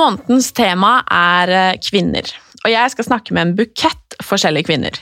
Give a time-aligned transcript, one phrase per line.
[0.00, 2.28] Månedens tema er eh, kvinner,
[2.62, 4.96] og jeg skal snakke med en bukett forskjellige kvinner.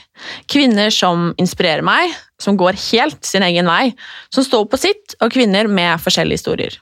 [0.51, 3.93] Kvinner som inspirerer meg, som går helt sin egen vei,
[4.33, 6.75] som står på sitt, og kvinner med forskjellige historier.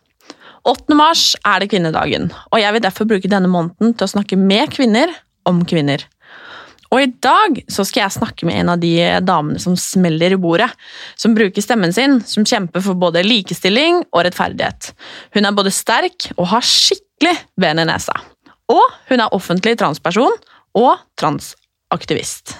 [0.67, 0.97] 8.
[0.97, 4.73] mars er det kvinnedagen, og jeg vil derfor bruke denne måneden til å snakke med
[4.73, 5.13] kvinner
[5.47, 6.01] om kvinner.
[6.93, 8.93] Og i dag så skal jeg snakke med en av de
[9.25, 10.69] damene som smeller i bordet,
[11.19, 14.93] som bruker stemmen sin, som kjemper for både likestilling og rettferdighet.
[15.35, 18.15] Hun er både sterk og har skikkelig ben i nesa.
[18.71, 20.39] Og hun er offentlig transperson
[20.77, 22.55] og transaktivist.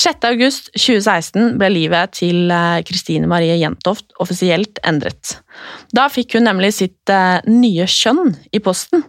[0.00, 0.24] 6.
[0.30, 5.34] august 2016 ble livet til eh, Kristine Marie Jentoft offisielt endret.
[5.96, 9.04] Da fikk hun nemlig sitt eh, nye kjønn i posten.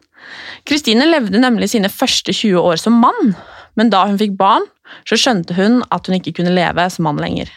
[0.67, 3.33] Kristine levde nemlig sine første 20 år som mann,
[3.79, 4.65] men da hun fikk barn,
[5.07, 7.51] så skjønte hun at hun ikke kunne leve som mann lenger.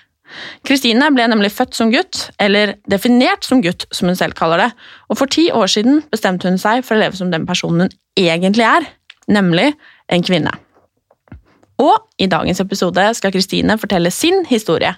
[0.67, 4.71] Kristine ble nemlig født som gutt, eller definert som gutt, som hun selv kaller det,
[5.11, 7.99] og for ti år siden bestemte hun seg for å leve som den personen hun
[8.19, 8.87] egentlig er,
[9.31, 9.73] nemlig
[10.13, 10.53] en kvinne.
[11.83, 14.93] Og i dagens episode skal Kristine fortelle sin historie,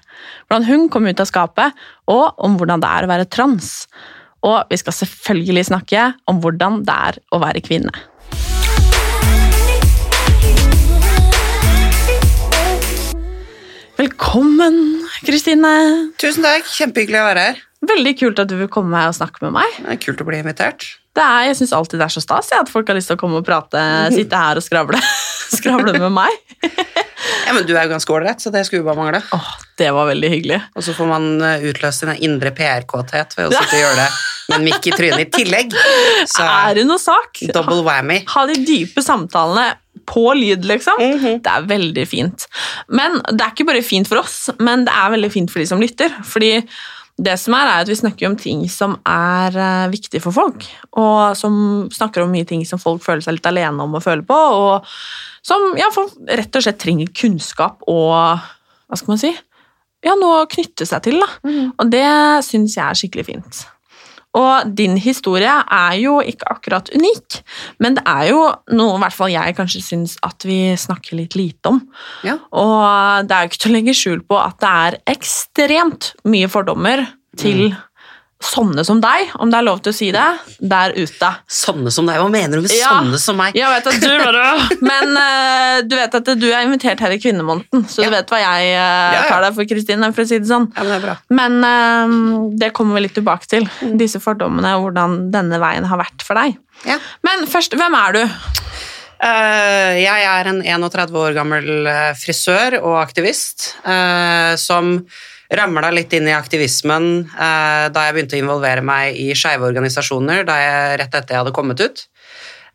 [0.45, 1.73] hvordan hun kom ut av skapet,
[2.05, 3.87] og om hvordan det er å være trans.
[4.45, 7.93] Og vi skal selvfølgelig snakke om hvordan det er å være kvinne.
[13.97, 14.75] Velkommen,
[15.25, 15.71] Kristine.
[16.21, 17.61] Tusen takk, kjempehyggelig å være her.
[17.87, 19.73] Veldig kult at du vil komme og snakke med meg.
[19.81, 20.85] Det er kult å bli invitert.
[21.17, 23.17] Det er, jeg syns alltid det er så stas ja, at folk har lyst til
[23.17, 23.81] å komme og prate,
[24.13, 25.01] sitte her og skravle,
[25.57, 26.37] skravle med meg.
[27.47, 29.23] Ja, men Du er jo ganske ålreit, så det skulle bare mangle.
[29.33, 29.49] Åh,
[29.81, 30.59] det var veldig hyggelig.
[30.77, 34.07] Og så får man eh, utløst sin indre PR-kåthet ved å sitte og gjøre det
[34.47, 35.73] med en mikk i trynet i tillegg.
[36.29, 37.41] Så Er det noe sak?
[37.49, 38.21] double whammy.
[38.35, 39.71] Ha de dype samtalene
[40.07, 41.01] på lyd, liksom.
[41.43, 42.47] Det er veldig fint.
[42.87, 45.67] Men det er ikke bare fint for oss, men det er veldig fint for de
[45.69, 46.13] som lytter.
[46.25, 46.53] Fordi
[47.17, 50.67] det som er, er at vi snakker om ting som er eh, viktige for folk,
[51.01, 54.25] og som snakker om mye ting som folk føler seg litt alene om å føle
[54.27, 54.85] på, og
[55.47, 59.31] som ja, folk rett og slett trenger kunnskap og hva skal man si,
[60.05, 61.17] ja, noe å knytte seg til.
[61.23, 61.27] Da.
[61.81, 62.05] Og det
[62.45, 63.63] syns jeg er skikkelig fint.
[64.37, 67.39] Og din historie er jo ikke akkurat unik,
[67.83, 68.41] men det er jo
[68.77, 71.81] noe i hvert fall jeg kanskje syns at vi snakker litt lite om.
[72.27, 72.37] Ja.
[72.51, 76.49] Og det er jo ikke til å legge skjul på at det er ekstremt mye
[76.51, 77.05] fordommer
[77.37, 77.71] til
[78.43, 80.25] sånne som deg, om det er lov til å si det,
[80.61, 81.29] der ute.
[81.49, 82.19] Sånne som deg.
[82.21, 82.91] Hva mener du med Ja.
[82.93, 83.55] sånne som meg?
[83.57, 87.87] Jeg vet at du Men uh, du vet at du er invitert her i Kvinnemåneden,
[87.89, 88.09] så Ja.
[88.09, 89.23] du vet hva jeg uh, ja.
[89.27, 90.69] tar deg for, Kristine, for å si det sånn.
[90.75, 91.15] Ja, men det er bra.
[91.33, 93.65] Men uh, det kommer vi litt tilbake til.
[93.97, 96.59] Disse fordommene og hvordan denne veien har vært for deg.
[96.85, 96.99] Ja.
[97.25, 98.21] Men først, hvem er du?
[99.17, 101.87] Jeg er en 31 år gammel
[102.21, 103.71] frisør og aktivist
[104.61, 104.91] som
[105.53, 110.43] ramla litt inn i aktivismen eh, da jeg begynte å involvere meg i skeive organisasjoner
[110.47, 112.03] da jeg, rett etter jeg hadde kommet ut.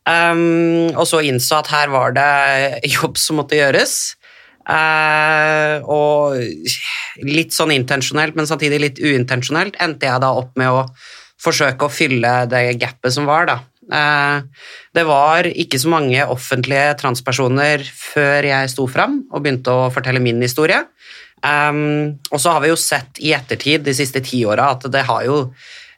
[0.03, 2.31] Um, og så innså at her var det
[2.97, 4.17] jobb som måtte gjøres.
[4.63, 6.39] Uh, og
[7.27, 10.87] litt sånn intensjonelt, men samtidig litt uintensjonelt, endte jeg da opp med å
[11.43, 13.59] forsøke å fylle det gapet som var, da.
[13.93, 14.47] Uh,
[14.95, 20.23] det var ikke så mange offentlige transpersoner før jeg sto fram og begynte å fortelle
[20.23, 20.85] min historie.
[21.43, 25.03] Um, og så har vi jo sett i ettertid de siste ti åra at det
[25.09, 25.39] har jo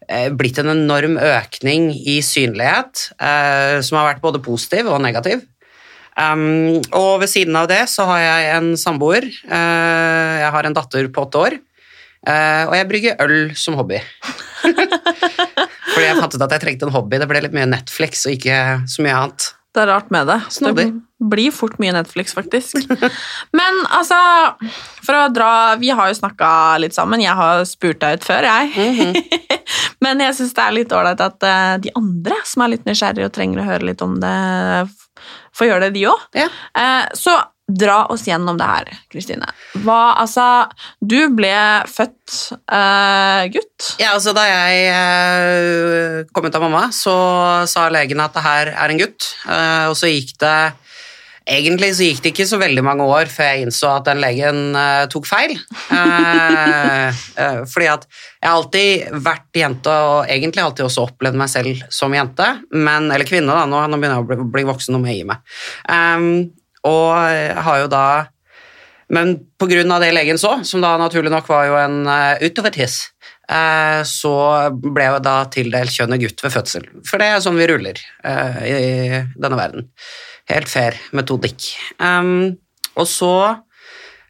[0.09, 5.45] eh, blitt en enorm økning i synlighet, uh, som har vært både positiv og negativ.
[6.15, 9.27] Um, og ved siden av det så har jeg en samboer.
[9.45, 11.59] Uh, jeg har en datter på åtte år.
[12.25, 14.01] Uh, og jeg brygger øl som hobby.
[15.95, 17.21] Fordi jeg fant ut at jeg trengte en hobby.
[17.21, 19.51] Det ble litt mye Netflix og ikke så mye annet.
[19.75, 20.39] Det er rart med det.
[20.55, 20.87] Snodig.
[20.95, 22.79] Det blir fort mye Netflix, faktisk.
[23.59, 24.17] Men altså
[25.03, 25.51] For å dra
[25.81, 26.51] Vi har jo snakka
[26.83, 27.23] litt sammen.
[27.23, 29.25] Jeg har spurt deg ut før, jeg.
[30.05, 33.31] Men jeg syns det er litt ålreit at eh, de andre som er litt nysgjerrige
[33.31, 34.37] og trenger å høre litt om det,
[35.57, 36.25] får gjøre det, de òg.
[36.37, 36.49] Ja.
[37.17, 39.49] så dra oss gjennom det her, Kristine.
[39.85, 40.69] Hva Altså,
[41.01, 41.55] du ble
[41.89, 42.37] født
[42.69, 43.95] uh, gutt.
[44.01, 47.17] Ja, altså Da jeg uh, kom ut av mamma, så
[47.71, 49.31] sa legen at det her er en gutt.
[49.49, 50.57] Uh, og så gikk det
[51.45, 54.73] Egentlig så gikk det ikke så veldig mange år før jeg innså at den legen
[55.13, 55.53] tok feil.
[57.69, 62.17] Fordi at jeg har alltid vært jente, og egentlig alltid også opplevd meg selv som
[62.17, 62.49] jente.
[62.73, 63.69] Men, eller kvinne, da.
[63.69, 65.45] Nå, nå begynner jeg å bli, bli voksen og må gi meg.
[65.85, 66.49] Um,
[66.85, 67.11] og
[67.67, 68.07] har jo da
[69.15, 69.35] Men
[69.93, 73.11] av det legen så, som da naturlig nok var jo en uh, utovertiss,
[73.53, 74.33] uh, så
[74.73, 76.89] ble jeg da tildelt kjønnet gutt ved fødsel.
[77.07, 79.91] For det er sånn vi ruller uh, i denne verden.
[80.51, 81.69] Helt fair metodikk.
[82.01, 82.57] Um,
[82.99, 83.35] og så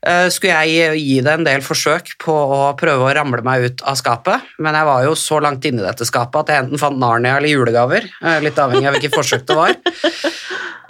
[0.05, 3.85] eh, skulle jeg gi det en del forsøk på å prøve å ramle meg ut
[3.87, 7.01] av skapet, men jeg var jo så langt inni dette skapet at jeg enten fant
[7.01, 9.77] Narnia eller julegaver, eh, litt avhengig av hvilket forsøk det var.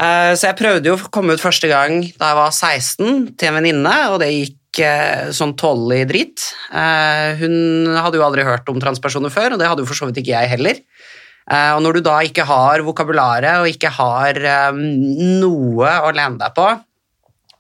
[0.05, 3.51] Eh, Så jeg prøvde jo å komme ut første gang da jeg var 16 til
[3.51, 6.47] en venninne, og det gikk eh, sånn tålelig drit.
[6.75, 10.09] Eh, Hun hadde jo aldri hørt om transpersoner før, og det hadde jo for så
[10.11, 10.83] vidt ikke jeg heller.
[11.45, 14.39] Og når du da ikke har vokabularet og ikke har
[14.73, 16.65] noe å lene deg på,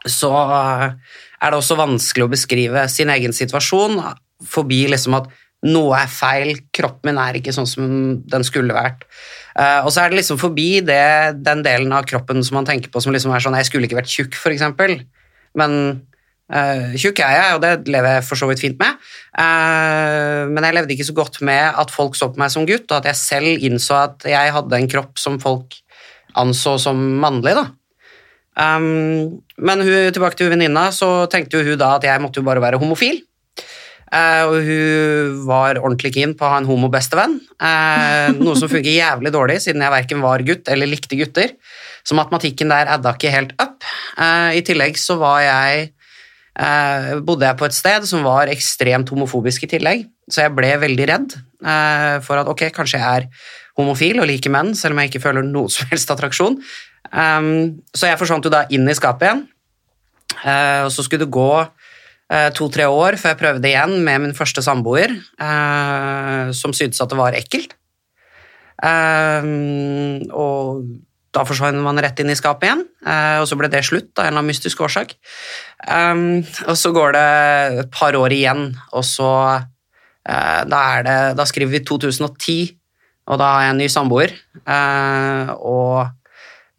[0.08, 4.00] så er det også vanskelig å beskrive sin egen situasjon
[4.48, 5.28] forbi liksom at
[5.68, 7.92] noe er feil, kroppen min er ikke sånn som
[8.24, 9.04] den skulle vært.
[9.54, 11.04] Eh, og så er det liksom forbi det,
[11.46, 14.00] den delen av kroppen som man tenker på som liksom er sånn Jeg skulle ikke
[14.00, 14.98] vært tjukk, eksempel.
[15.54, 15.76] Men
[16.50, 18.98] uh, tjukk er jeg, og det lever jeg for så vidt fint med.
[19.38, 22.88] Uh, men jeg levde ikke så godt med at folk så på meg som gutt,
[22.88, 25.78] og at jeg selv innså at jeg hadde en kropp som folk
[26.42, 27.54] anså som mannlig.
[27.54, 27.68] da.
[28.54, 32.62] Um, men hun, tilbake til venninna, så tenkte hun da at jeg måtte jo bare
[32.62, 33.22] være homofil.
[34.14, 38.92] Eh, og hun var ordentlig keen på å ha en homo-bestevenn, eh, noe som funker
[38.92, 41.56] jævlig dårlig, siden jeg verken var gutt eller likte gutter.
[42.06, 43.82] Så matematikken der adda ikke helt up.
[44.18, 45.92] Eh, I tillegg så var jeg
[47.26, 51.06] bodde jeg på et sted som var ekstremt homofobisk i tillegg, så jeg ble veldig
[51.10, 51.32] redd
[52.22, 53.26] for at ok, kanskje jeg er
[53.74, 56.60] homofil og liker menn, selv om jeg ikke føler noe som helst attraksjon.
[57.10, 59.42] Så jeg forsvant jo da inn i skapet igjen,
[60.86, 61.50] og så skulle det gå
[62.56, 67.18] to-tre år før jeg prøvde igjen med min første samboer, eh, som syntes at det
[67.18, 67.76] var ekkelt.
[68.82, 69.50] Eh,
[70.34, 70.86] og
[71.34, 74.24] da forsvant man rett inn i skapet igjen, eh, og så ble det slutt av
[74.24, 75.16] en eller annen mystisk årsak.
[75.82, 76.24] Eh,
[76.68, 77.28] og så går det
[77.84, 82.58] et par år igjen, og så eh, da, det, da skriver vi 2010,
[83.30, 84.36] og da har jeg en ny samboer.
[84.62, 86.12] Eh, og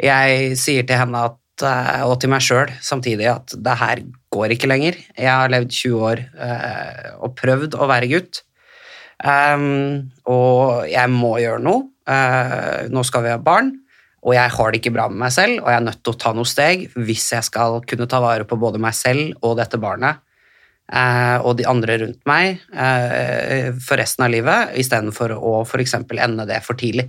[0.02, 4.04] jeg sier til henne at, eh, og til meg sjøl samtidig at det her
[4.36, 5.00] går ikke lenger.
[5.16, 8.44] Jeg har levd 20 år eh, og prøvd å være gutt,
[9.24, 11.88] Um, og jeg må gjøre noe.
[12.06, 13.72] Uh, nå skal vi ha barn,
[14.26, 16.20] og jeg har det ikke bra med meg selv, og jeg er nødt til å
[16.22, 19.82] ta noen steg hvis jeg skal kunne ta vare på både meg selv og dette
[19.82, 20.22] barnet
[20.86, 25.96] Uh, og de andre rundt meg uh, for resten av livet, istedenfor å f.eks.
[25.98, 27.08] ende det for tidlig.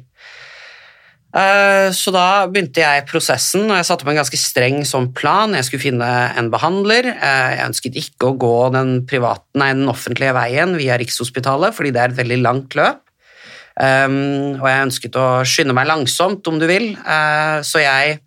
[1.36, 5.52] Eh, Så da begynte jeg prosessen, og jeg satte opp en ganske streng sånn plan.
[5.54, 7.10] Jeg skulle finne en behandler.
[7.12, 11.92] Eh, Jeg ønsket ikke å gå den, private, nei, den offentlige veien via Rikshospitalet, fordi
[11.92, 13.02] det er et veldig langt løp.
[13.76, 16.94] Um, og jeg ønsket å skynde meg langsomt, om du vil.
[16.96, 18.20] Eh, så jeg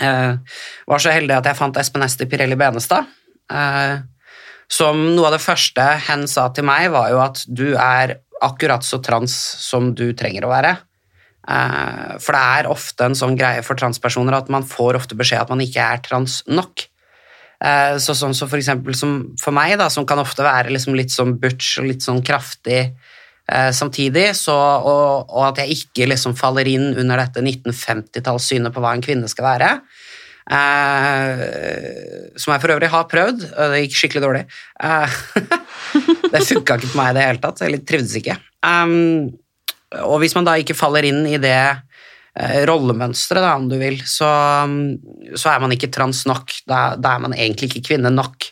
[0.00, 0.32] eh,
[0.88, 3.04] var så heldig at jeg fant Espen Ester Pirelli Benestad.
[3.52, 3.98] eh,
[4.66, 8.82] som noe av det første hen sa til meg, var jo at du er akkurat
[8.82, 10.78] så trans som du trenger å være.
[11.48, 15.44] Eh, For det er ofte en sånn greie for transpersoner at man får ofte beskjed
[15.44, 16.86] at man ikke er trans nok.
[17.64, 18.96] Eh, Så sånn som for eksempel
[19.40, 22.80] for meg, da, som kan ofte være liksom litt sånn butch og litt sånn kraftig
[23.48, 28.80] eh, samtidig, så, og, og at jeg ikke liksom faller inn under dette 1950-tallssynet på
[28.84, 29.70] hva en kvinne skal være.
[30.44, 31.44] Eh,
[32.36, 34.44] som jeg for øvrig har prøvd, og det gikk skikkelig dårlig.
[34.80, 35.16] Eh,
[36.32, 38.36] det funka ikke på meg i det hele tatt, jeg trivdes ikke.
[38.64, 39.32] Um,
[40.02, 44.28] og hvis man da ikke faller inn i det eh, rollemønsteret, om du vil, så,
[44.68, 46.52] mm, så er man ikke trans nok.
[46.68, 48.48] Da, da er man egentlig ikke kvinne nok.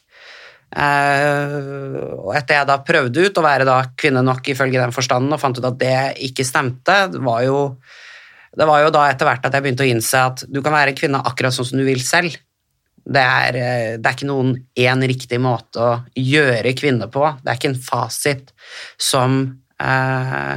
[0.73, 1.57] Eh,
[2.17, 5.43] og etter jeg da prøvde ut å være da kvinne nok ifølge den forstanden, og
[5.43, 5.99] fant ut at det
[6.29, 7.59] ikke stemte, var jo,
[8.57, 10.97] det var jo da etter hvert at jeg begynte å innse at du kan være
[10.97, 12.39] kvinne akkurat sånn som du vil selv.
[13.03, 17.25] Det er, eh, det er ikke noen én riktig måte å gjøre kvinne på.
[17.43, 18.53] Det er ikke en fasit
[19.01, 19.43] som
[19.83, 20.55] eh,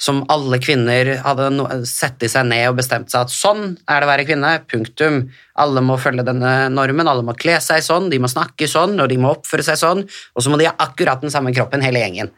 [0.00, 4.00] som alle kvinner hadde no sett i seg ned og bestemt seg at sånn er
[4.00, 5.20] det å være kvinne, punktum.
[5.60, 9.10] Alle må følge denne normen, alle må kle seg sånn, de må snakke sånn, og
[9.10, 12.02] de må oppføre seg sånn, og så må de ha akkurat den samme kroppen, hele
[12.02, 12.32] gjengen.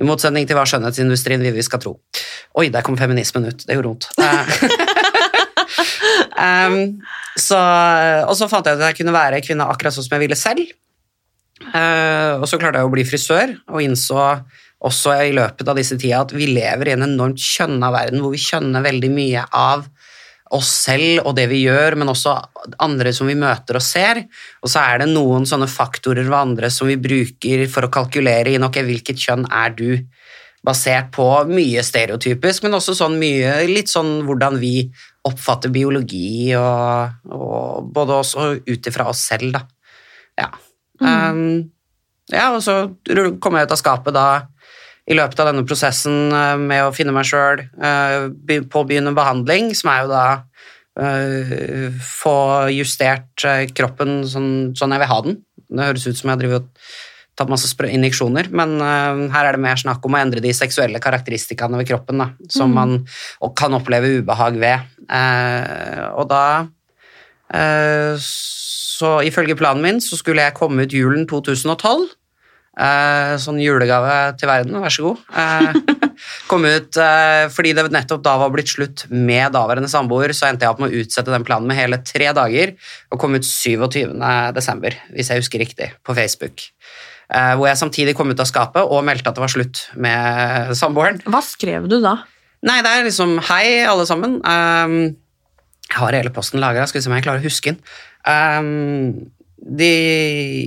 [0.00, 1.96] I motsetning til hva skjønnhetsindustrien vil vi skal tro.
[2.60, 3.64] Oi, der kom feminismen ut.
[3.66, 4.06] Det gjorde vondt.
[6.38, 6.78] um,
[7.48, 7.58] så,
[8.28, 10.38] og så fant jeg ut at jeg kunne være kvinne akkurat sånn som jeg ville
[10.38, 10.70] selv.
[11.60, 14.16] Uh, og så klarte jeg å bli frisør, og innså
[14.80, 18.32] også i løpet av disse tida at vi lever i en enormt kjønna verden, hvor
[18.32, 19.84] vi kjønner veldig mye av
[20.56, 22.32] oss selv og det vi gjør, men også
[22.82, 24.24] andre som vi møter og ser.
[24.64, 28.56] Og så er det noen sånne faktorer ved andre som vi bruker for å kalkulere
[28.56, 29.90] inn ok, hvilket kjønn er du,
[30.66, 34.90] basert på mye stereotypisk, men også sånn mye, litt sånn hvordan vi
[35.24, 39.62] oppfatter biologi og, og både oss og ut ifra oss selv, da.
[40.40, 40.50] Ja.
[41.00, 41.08] Mm.
[41.08, 41.70] Um,
[42.30, 42.76] ja, og så
[43.40, 44.26] kom jeg ut av skapet da
[45.10, 48.30] i løpet av denne prosessen uh, med å finne meg sjøl, uh,
[48.70, 50.24] påbegynne behandling, som er jo da
[51.02, 52.36] uh, få
[52.76, 55.40] justert kroppen sånn, sånn, jeg vil ha den.
[55.70, 56.84] Det høres ut som jeg har driver og
[57.38, 58.74] tatt masse injeksjoner, men
[59.32, 62.74] her er det mer snakk om å endre de seksuelle karakteristikkene ved kroppen da, som
[62.74, 62.74] mm.
[62.76, 64.82] man kan oppleve ubehag ved.
[66.10, 66.42] og da
[68.20, 72.10] så ifølge planen min så skulle jeg komme ut julen 2012.
[72.78, 75.22] Eh, sånn julegave til verden, vær så god.
[75.42, 75.96] Eh,
[76.50, 80.66] kom ut eh, fordi det nettopp da var blitt slutt med daværende samboer, så endte
[80.66, 82.76] jeg opp med å utsette den planen med hele tre dager,
[83.10, 84.14] og kom ut 27.
[84.56, 86.68] desember, hvis jeg husker riktig, på Facebook.
[87.30, 90.70] Eh, hvor jeg samtidig kom ut av skapet og meldte at det var slutt med
[90.78, 91.20] samboeren.
[91.30, 92.20] Hva skrev du da?
[92.66, 94.38] Nei, det er liksom Hei, alle sammen.
[94.44, 94.96] Um,
[95.86, 97.78] jeg har hele posten lagra, skal vi se om jeg klarer å huske den.
[98.26, 99.30] Um,
[99.60, 99.90] de,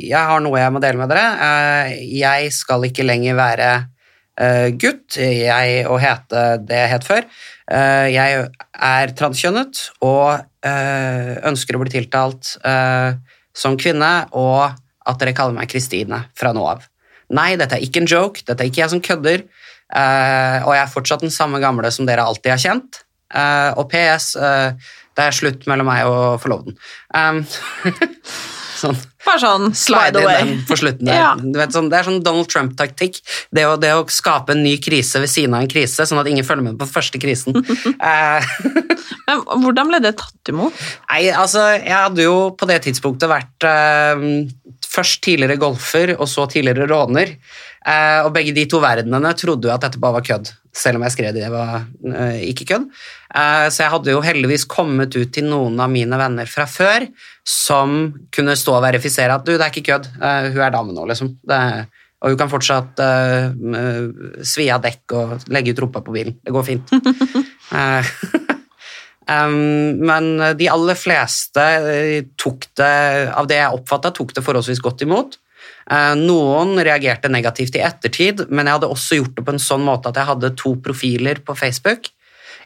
[0.06, 1.26] jeg har noe jeg må dele med dere.
[1.40, 7.28] Uh, jeg skal ikke lenger være uh, gutt jeg, og hete det jeg het før.
[7.72, 8.46] Uh, jeg
[8.94, 12.54] er transkjønnet og ønsker å bli tiltalt
[13.52, 14.62] som kvinne, og
[15.04, 16.86] at dere kaller meg Kristine fra nå av.
[17.36, 20.94] Nei, dette er ikke en joke, dette er ikke jeg som kødder, og jeg er
[20.94, 23.02] fortsatt den samme gamle som dere alltid har kjent.
[23.76, 26.80] og PS det er slutt mellom meg og forloveden.
[27.12, 27.44] Um,
[28.84, 28.98] sånn.
[29.24, 30.56] Bare sånn slide away.
[30.68, 31.20] på slutten der.
[31.20, 31.32] Ja.
[31.40, 33.20] Vet, sånn, det er sånn Donald Trump-taktikk.
[33.56, 36.48] Det, det, å skape en ny krise ved siden av en krise, sånn at ingen
[36.48, 37.60] følger med på den første krisen.
[38.04, 38.54] uh,
[39.28, 40.82] Men Hvordan ble det tatt imot?
[41.10, 44.26] Nei, altså, Jeg hadde jo på det tidspunktet vært uh,
[44.94, 47.38] først tidligere golfer og så tidligere råner.
[47.84, 51.06] Uh, og begge de to verdenene trodde jo at dette bare var kødd selv om
[51.06, 52.88] jeg skrev det var uh, ikke kødd.
[53.30, 57.06] Uh, så jeg hadde jo heldigvis kommet ut til noen av mine venner fra før
[57.48, 60.96] som kunne stå og verifisere at du, det er ikke kødd, uh, hun er dame
[60.96, 61.36] nå, liksom.
[61.46, 61.60] Det,
[62.24, 63.02] og hun kan fortsatt
[64.48, 66.38] svi av dekk og legge ut rumpa på bilen.
[66.40, 66.94] Det går fint.
[70.08, 71.66] men de aller fleste
[72.40, 72.94] tok det,
[73.28, 75.36] av det jeg oppfatta, tok det forholdsvis godt imot.
[75.92, 79.84] Eh, noen reagerte negativt i ettertid, men jeg hadde også gjort det på en sånn
[79.84, 82.08] måte at jeg hadde to profiler på Facebook.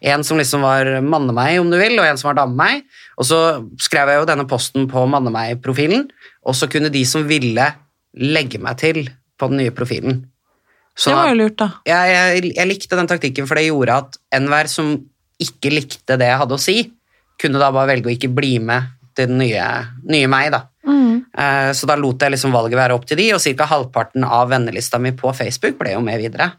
[0.06, 2.86] En som liksom var manne meg, om du vil, og en som var dame meg.
[3.18, 3.40] Og så
[3.82, 6.06] skrev jeg jo denne posten på manne meg-profilen,
[6.46, 7.72] og så kunne de som ville,
[8.18, 9.04] legge meg til
[9.38, 10.22] på den nye profilen.
[10.98, 11.68] Så det var jo lurt, da.
[11.86, 14.96] Jeg, jeg, jeg likte den taktikken, for det gjorde at enhver som
[15.42, 16.78] ikke likte det jeg hadde å si,
[17.38, 19.68] kunne da bare velge å ikke bli med til den nye,
[20.10, 20.64] nye meg, da.
[21.38, 21.44] Mm.
[21.44, 23.67] Eh, så da lot jeg liksom valget være opp til de, og ca.
[23.70, 26.51] halvparten av vennelista mi på Facebook ble jo med videre.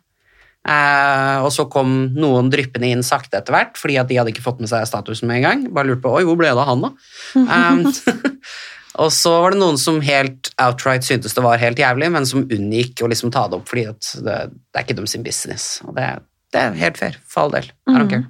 [0.69, 4.45] Uh, og så kom noen dryppende inn sakte etter hvert, fordi at de hadde ikke
[4.45, 5.63] fått med seg statusen med en gang.
[5.73, 6.91] Bare lurte på oi, hvor ble det av han, da?
[7.39, 7.87] Um,
[9.05, 12.45] og så var det noen som helt outright syntes det var helt jævlig, men som
[12.45, 14.19] unngikk å liksom ta det opp fordi det,
[14.51, 15.79] det, er ikke dem sin business.
[15.87, 16.11] Og det,
[16.53, 17.71] det er helt fair, for all del.
[17.89, 18.29] I don't care.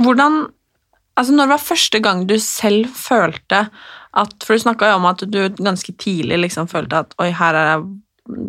[0.00, 0.46] Hvordan
[1.18, 3.64] Altså, når det var første gang du selv følte
[4.10, 7.58] at For du snakka jo om at du ganske tidlig liksom følte at oi, her
[7.58, 7.84] er,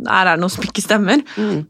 [0.08, 1.22] her er det noe som ikke stemmer.
[1.38, 1.68] Mm.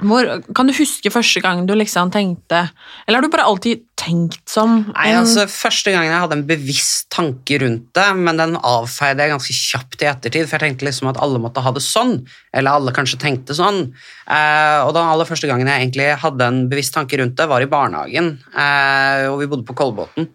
[0.00, 2.62] Hvor, kan du huske første gang du liksom tenkte
[3.04, 7.10] Eller har du bare alltid tenkt som Nei, altså Første gangen jeg hadde en bevisst
[7.12, 11.10] tanke rundt det, men den avfeide jeg ganske kjapt i ettertid, for jeg tenkte liksom
[11.10, 12.20] at alle måtte ha det sånn.
[12.56, 13.80] Eller alle kanskje tenkte sånn.
[14.30, 17.64] Eh, og den aller første gangen jeg egentlig hadde en bevisst tanke rundt det, var
[17.64, 18.30] i barnehagen.
[18.54, 20.30] Eh, og vi bodde på Kolbotn.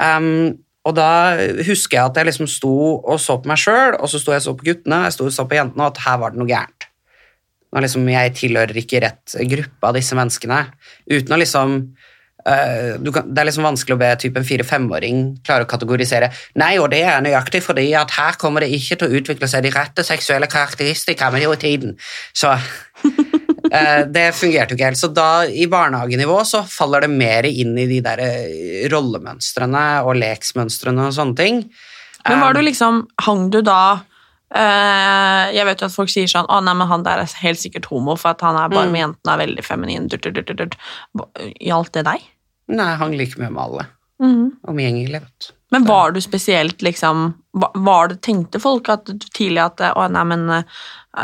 [0.00, 1.10] Um, og da
[1.66, 4.44] husker jeg at jeg liksom sto og så på meg sjøl, og så sto jeg
[4.44, 6.40] og så på guttene, jeg sto og så på jentene, og at her var det
[6.42, 6.90] noe gærent.
[7.74, 10.60] Nå liksom, jeg tilhører ikke rett gruppe av disse menneskene.
[11.10, 11.74] Uten å liksom
[12.46, 16.30] uh, kan, Det er liksom vanskelig å be typ en fire-femåring klare å kategorisere.
[16.62, 19.66] Nei, og det er nøyaktig fordi at her kommer det ikke til å utvikle seg
[19.66, 21.98] de rette seksuelle karakteristikkene med tiden.
[22.32, 22.54] Så
[23.04, 23.45] Eh,
[24.12, 25.00] det fungerte jo ikke helt.
[25.00, 30.16] Så da, i barnehagenivå, så faller det mer inn i de der eh, rollemønstrene og
[30.20, 31.62] leksmønstrene og sånne ting.
[32.28, 34.00] Men var du Um, liksom Hang du da
[34.50, 37.60] eh, Jeg vet jo at folk sier sånn Å, nei, men han der er helt
[37.62, 38.92] sikkert homo, for at han er bare Mm.
[38.96, 40.08] med jentene er veldig feminin.
[41.62, 42.24] Gjaldt det deg?
[42.68, 43.86] Nei, hang like mye med alle.
[44.22, 44.46] Mm.
[44.66, 45.52] Omgjengelig, vet du.
[45.74, 49.04] Men var du spesielt liksom va- var det, Tenkte folk at
[49.34, 50.62] tidlig at Å, nei, men eh,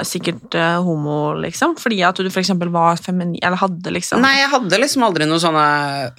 [0.00, 1.75] sikkert eh, homo, liksom?
[1.80, 5.42] Fordi at du eksempel var feminin Eller hadde liksom Nei, jeg hadde liksom aldri noen
[5.42, 5.66] sånne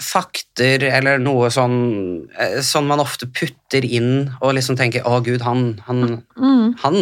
[0.04, 1.78] fakter eller noe sånn
[2.38, 6.22] eh, Sånn man ofte putter inn og liksom tenker 'Å, gud, han Han'.
[6.38, 6.68] mm.
[6.84, 7.00] han.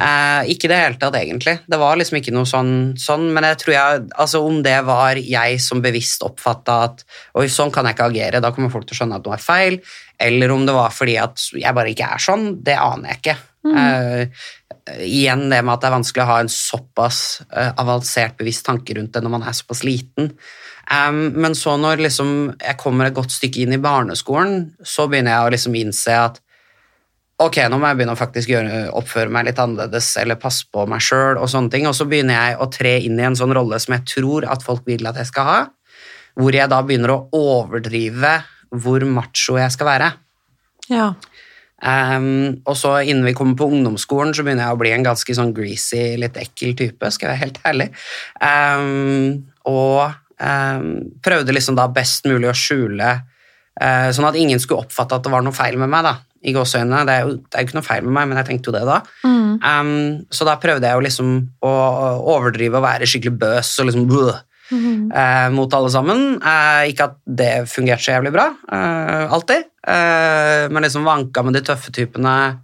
[0.00, 1.56] Eh, ikke i det hele tatt, egentlig.
[1.68, 5.20] Det var liksom ikke noe sånn, sånn men jeg tror jeg, altså om det var
[5.20, 7.04] jeg som bevisst oppfatta at
[7.40, 9.44] Oi, sånn kan jeg ikke agere, da kommer folk til å skjønne at noe er
[9.44, 9.80] feil.
[10.20, 13.36] Eller om det var fordi at jeg bare ikke er sånn, det aner jeg ikke.
[13.68, 14.28] Eh,
[15.04, 17.18] igjen det med at det er vanskelig å ha en såpass
[17.52, 20.32] uh, avansert bevisst tanke rundt det når man er såpass liten.
[20.90, 25.36] Um, men så når liksom jeg kommer et godt stykke inn i barneskolen, så begynner
[25.36, 26.40] jeg å liksom innse at
[27.40, 30.84] ok, nå må jeg begynne å faktisk gjøre, oppføre meg litt annerledes eller passe på
[30.90, 31.86] meg sjøl, og sånne ting.
[31.88, 34.64] Og så begynner jeg å tre inn i en sånn rolle som jeg tror at
[34.66, 35.60] folk vil at jeg skal ha,
[36.40, 38.40] hvor jeg da begynner å overdrive
[38.70, 40.10] hvor macho jeg skal være.
[40.90, 41.12] Ja.
[41.80, 45.36] Um, og så innen vi kommer på ungdomsskolen, så begynner jeg å bli en ganske
[45.36, 47.88] sånn greasy, litt ekkel type, skal jeg være helt ærlig.
[48.44, 50.88] Um, og um,
[51.24, 53.14] prøvde liksom da best mulig å skjule,
[53.80, 56.04] uh, sånn at ingen skulle oppfatte at det var noe feil med meg.
[56.08, 57.04] da, i gåseøynene.
[57.04, 58.76] Det er jo det er jo ikke noe feil med meg, men jeg tenkte jo
[58.78, 59.00] det da.
[59.60, 59.90] Um,
[60.32, 61.34] så da prøvde jeg jo liksom
[61.66, 61.72] å
[62.36, 64.06] overdrive og være skikkelig bøs og liksom
[64.70, 66.38] «Bøh», eh, mot alle sammen.
[66.38, 71.54] Eh, ikke at det fungerte så jævlig bra, eh, alltid, eh, men liksom vanka med
[71.58, 72.60] de tøffe typene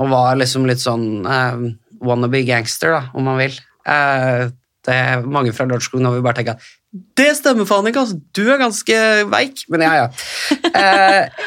[0.00, 1.62] og var liksom litt sånn eh,
[2.02, 3.58] wannabe gangster, da, om man vil.
[3.86, 4.48] Eh,
[4.82, 6.70] det er mange fra Lordskogen nå vil bare tenke at
[7.16, 8.18] det stemmer faen ikke, altså.
[8.36, 8.96] Du er ganske
[9.32, 9.62] veik.
[9.72, 10.08] Men ja, ja.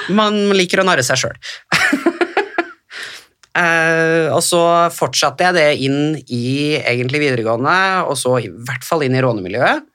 [0.09, 1.35] Man liker å narre seg sjøl.
[3.55, 9.05] Eh, og så fortsatte jeg det inn i egentlig videregående, og så i hvert fall
[9.05, 9.85] inn i rånemiljøet.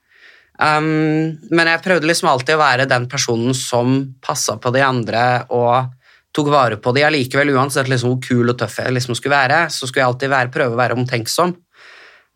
[0.61, 5.23] Um, men jeg prøvde liksom alltid å være den personen som passa på de andre
[5.57, 5.95] og
[6.37, 9.63] tok vare på de allikevel, uansett liksom hvor kul og tøff jeg liksom skulle være,
[9.73, 11.55] så skulle jeg alltid være, prøve å være omtenksom.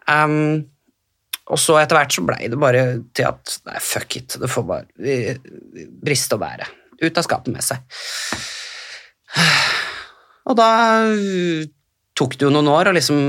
[0.08, 0.64] Um,
[1.52, 2.84] og så etter hvert så blei det bare
[3.16, 5.14] til at nei, fuck it, det får bare
[6.02, 6.70] briste og bære.
[7.04, 7.84] Ut av skapet med seg.
[10.48, 10.70] Og da
[12.16, 13.20] tok det jo noen år å liksom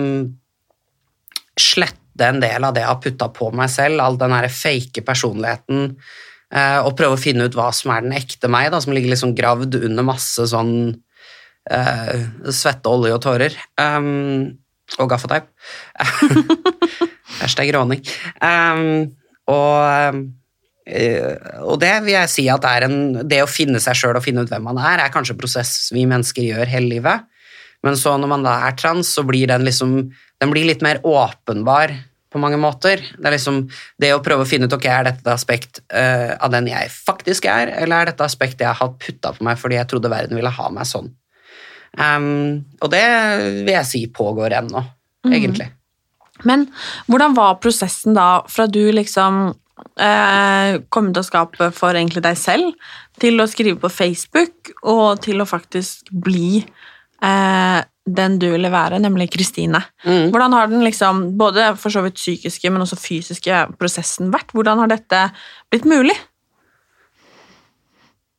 [1.60, 5.04] slette en del av det jeg har putta på meg selv, all den derre fake
[5.08, 5.89] personligheten,
[6.56, 9.12] eh, og prøve å finne ut hva som er den ekte meg, da, som ligger
[9.12, 10.75] liksom gravd under masse sånn
[11.71, 12.15] uh,
[12.54, 13.58] svette, olje og tårer.
[13.82, 14.56] Um,
[15.01, 15.49] og gaffateip.
[17.41, 18.04] Hashtag råning.
[18.39, 19.15] Um,
[19.51, 20.25] og,
[20.86, 21.34] eh,
[21.65, 24.45] og det vil jeg si at er en, det å finne seg sjøl og finne
[24.45, 27.25] ut hvem man er, er kanskje en prosess vi mennesker gjør hele livet.
[27.86, 29.97] Men så når man da er trans, så blir den liksom
[30.41, 31.93] den blir litt mer åpenbar
[32.36, 33.00] på mange måter.
[33.15, 33.62] Det er liksom
[34.02, 36.91] det å prøve å finne ut ok, er dette et aspekt uh, av den jeg
[36.91, 40.36] faktisk er, eller er dette aspekt jeg har putta på meg fordi jeg trodde verden
[40.36, 41.13] ville ha meg sånn.
[41.95, 43.06] Um, og det
[43.63, 44.84] vil jeg si pågår ennå,
[45.30, 45.69] egentlig.
[46.43, 46.67] Men
[47.08, 49.54] hvordan var prosessen da, fra du liksom
[50.00, 52.74] eh, kom ut av skapet for egentlig deg selv,
[53.21, 56.60] til å skrive på Facebook, og til å faktisk bli
[57.24, 59.82] eh, den du ville være, nemlig Kristine.
[60.06, 60.30] Mm.
[60.34, 64.54] Hvordan har den liksom, både for så vidt psykiske, men også fysiske prosessen vært?
[64.54, 65.24] Hvordan har dette
[65.74, 66.15] blitt mulig?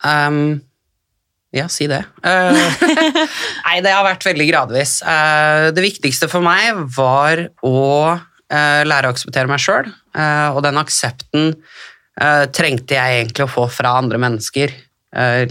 [0.06, 0.60] Um,
[1.56, 2.02] ja, si det.
[2.22, 2.54] Uh,
[3.66, 5.00] nei, det har vært veldig gradvis.
[5.02, 7.82] Uh, det viktigste for meg var å
[8.14, 11.52] uh, lære å akseptere meg sjøl, og den aksepten
[12.56, 14.70] trengte jeg egentlig å få fra andre mennesker.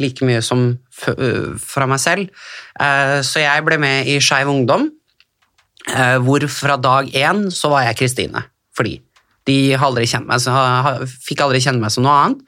[0.01, 0.63] like mye som
[0.95, 2.29] fra meg selv.
[2.79, 4.87] Eh, så jeg ble med i Skeiv Ungdom,
[5.91, 8.45] eh, hvor fra dag én så var jeg Kristine.
[8.75, 8.99] Fordi
[9.45, 10.41] de aldri meg,
[11.21, 12.39] fikk aldri kjenne meg som noe annet,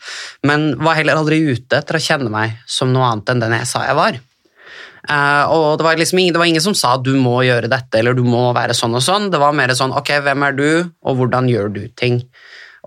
[0.48, 3.70] men var heller aldri ute etter å kjenne meg som noe annet enn den jeg
[3.70, 4.18] sa jeg var.
[5.08, 8.00] Eh, og det var, liksom ingen, det var ingen som sa du må gjøre dette
[8.00, 9.30] eller du må være sånn og sånn.
[9.32, 10.70] Det var mer sånn ok, hvem er du,
[11.06, 12.24] og hvordan gjør du ting?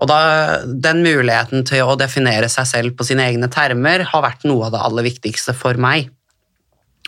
[0.01, 0.21] Og da,
[0.65, 4.75] Den muligheten til å definere seg selv på sine egne termer har vært noe av
[4.75, 6.09] det aller viktigste for meg.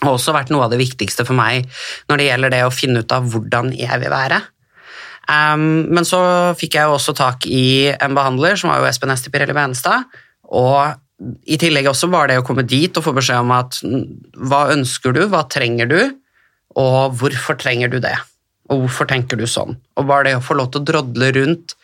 [0.04, 1.70] Og også vært noe av det viktigste for meg
[2.10, 4.42] når det gjelder det å finne ut av hvordan jeg vil være.
[5.24, 6.20] Um, men så
[6.60, 10.10] fikk jeg jo også tak i en behandler, som var jo Espen Esti Pirelli Benestad.
[10.52, 14.04] Og i tillegg også var det å komme dit og få beskjed om at mm,
[14.52, 16.00] hva ønsker du, hva trenger du,
[16.78, 18.18] og hvorfor trenger du det?
[18.72, 19.78] og hvorfor tenker du sånn?
[20.00, 21.76] Og bare det å få lov til å drodle rundt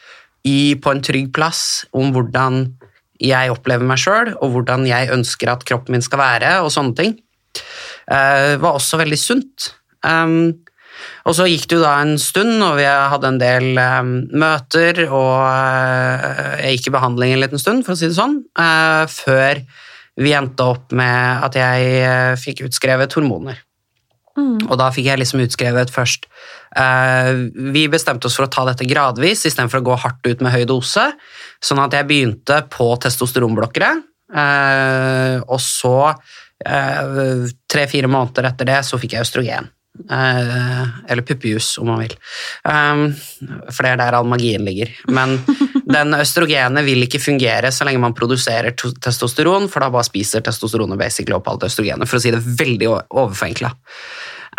[0.47, 2.65] i, på en trygg plass om hvordan
[3.19, 6.95] jeg opplever meg sjøl, og hvordan jeg ønsker at kroppen min skal være, og sånne
[6.95, 7.17] ting,
[8.08, 9.73] uh, var også veldig sunt.
[10.08, 10.56] Um,
[11.28, 15.04] og så gikk det jo da en stund, og vi hadde en del um, møter,
[15.10, 19.04] og uh, jeg gikk i behandling en liten stund, for å si det sånn, uh,
[19.12, 19.63] før
[20.19, 23.62] vi endte opp med at jeg fikk utskrevet hormoner.
[24.69, 26.28] Og da fikk jeg liksom utskrevet først
[27.73, 30.67] Vi bestemte oss for å ta dette gradvis istedenfor å gå hardt ut med høy
[30.69, 31.08] dose,
[31.65, 33.89] sånn at jeg begynte på testosteronblokkere,
[35.49, 35.95] og så
[37.73, 39.71] tre-fire måneder etter det så fikk jeg østrogen.
[40.12, 42.13] Eh, eller puppejus, om man vil.
[42.63, 43.10] Um,
[43.67, 44.91] for det er der all magien ligger.
[45.12, 45.38] Men
[45.89, 50.99] den østrogenet vil ikke fungere så lenge man produserer testosteron, for da bare spiser testosteronet
[50.99, 53.73] basically opp alt østrogenet, for å si det veldig overforenkla.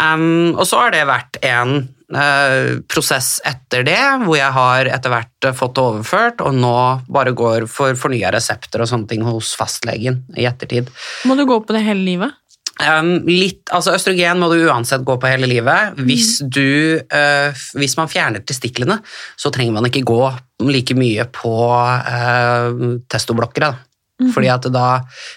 [0.01, 1.75] Um, og så har det vært en
[2.15, 6.77] uh, prosess etter det, hvor jeg har etter hvert fått det overført, og nå
[7.13, 10.91] bare går for fornya resepter og sånne ting hos fastlegen i ettertid.
[11.29, 12.39] Må du gå på det hele livet?
[12.81, 15.99] Um, litt, altså Østrogen må du uansett gå på hele livet.
[16.07, 19.01] Hvis, du, uh, hvis man fjerner testiklene,
[19.37, 20.23] så trenger man ikke gå
[20.71, 23.75] like mye på uh, testoblokkere.
[24.21, 24.33] Mm.
[24.35, 24.89] Fordi at da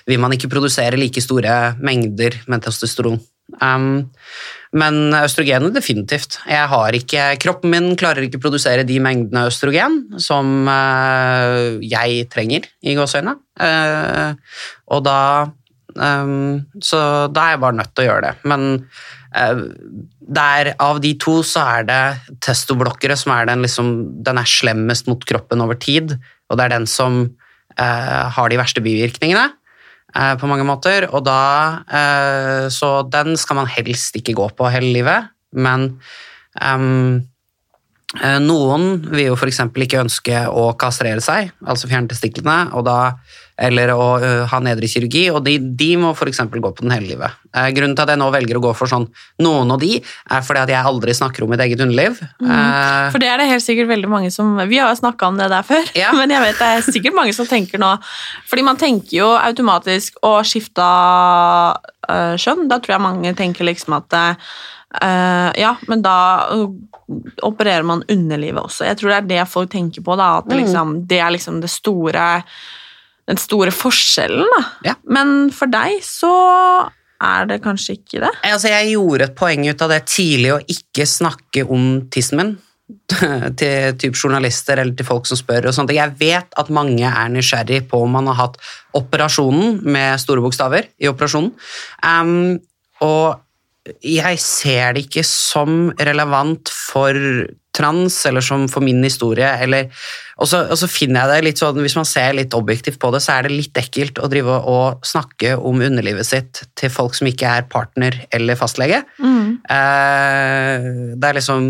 [0.08, 3.20] vil man ikke produsere like store mengder med testosteron.
[3.60, 4.08] Um,
[4.74, 6.40] men østrogenet definitivt.
[6.50, 12.24] Jeg har ikke, kroppen min klarer ikke å produsere de mengdene østrogen som uh, jeg
[12.34, 13.36] trenger, i gåseøynene.
[14.94, 15.20] og da
[15.96, 18.50] Um, så da er jeg bare nødt til å gjøre det.
[18.50, 18.68] Men
[19.38, 19.64] uh,
[20.40, 23.92] der, av de to så er det testoblokkere som er den, liksom,
[24.26, 26.16] den er slemmest mot kroppen over tid,
[26.50, 29.52] og det er den som uh, har de verste bivirkningene.
[30.14, 34.92] Uh, på mange måter, og da Så den skal man helst ikke gå på hele
[34.94, 35.96] livet, men
[36.62, 37.24] um,
[38.44, 39.64] noen vil jo f.eks.
[39.74, 42.98] ikke ønske å kastrere seg, altså fjerne testiklene, og da
[43.58, 44.06] eller å
[44.50, 46.42] ha nedre kirurgi, og de, de må f.eks.
[46.50, 47.38] gå på den hele livet.
[47.54, 49.06] Uh, grunnen til at jeg nå velger å gå for sånn
[49.46, 52.18] noen av de, er fordi at jeg aldri snakker om mitt eget underliv.
[52.42, 53.12] Mm.
[53.14, 55.50] For det er det helt sikkert veldig mange som Vi har jo snakka om det
[55.54, 56.14] der før, ja.
[56.20, 57.92] men jeg vet det er sikkert mange som tenker nå
[58.50, 60.86] Fordi man tenker jo automatisk å skifte
[62.42, 62.68] skjønn.
[62.72, 64.18] Da tror jeg mange tenker liksom at
[65.58, 66.18] ja, men da
[67.42, 68.86] opererer man underlivet også.
[68.88, 70.16] Jeg tror det er det folk tenker på.
[70.20, 72.44] da, at det, liksom, Det er liksom det store
[73.30, 74.64] den store forskjellen, da.
[74.92, 74.98] Ja.
[75.08, 76.34] Men for deg så
[77.24, 78.34] er det kanskje ikke det?
[78.50, 82.56] Altså, jeg gjorde et poeng ut av det tidlig å ikke snakke om tissen min.
[83.60, 85.70] til typ journalister eller til folk som spør.
[85.70, 85.94] og sånt.
[85.96, 88.60] Jeg vet at mange er nysgjerrig på om man har hatt
[88.98, 91.54] operasjonen med store bokstaver i operasjonen.
[92.04, 92.60] Um,
[93.04, 93.40] og
[93.84, 97.18] jeg ser det ikke som relevant for
[97.74, 99.90] trans, eller som for min historie, eller
[100.38, 103.12] og så, og så, finner jeg det litt sånn, Hvis man ser litt objektivt på
[103.14, 107.18] det, så er det litt ekkelt å drive og snakke om underlivet sitt til folk
[107.18, 109.04] som ikke er partner eller fastlege.
[109.22, 109.60] Mm.
[109.62, 111.70] Eh, det er liksom,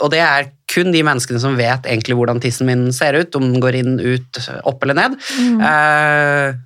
[0.00, 3.48] og det er kun de menneskene som vet egentlig hvordan tissen min ser ut, om
[3.48, 5.18] den går inn, ut, opp eller ned.
[5.40, 5.64] Mm.
[5.70, 6.62] Eh,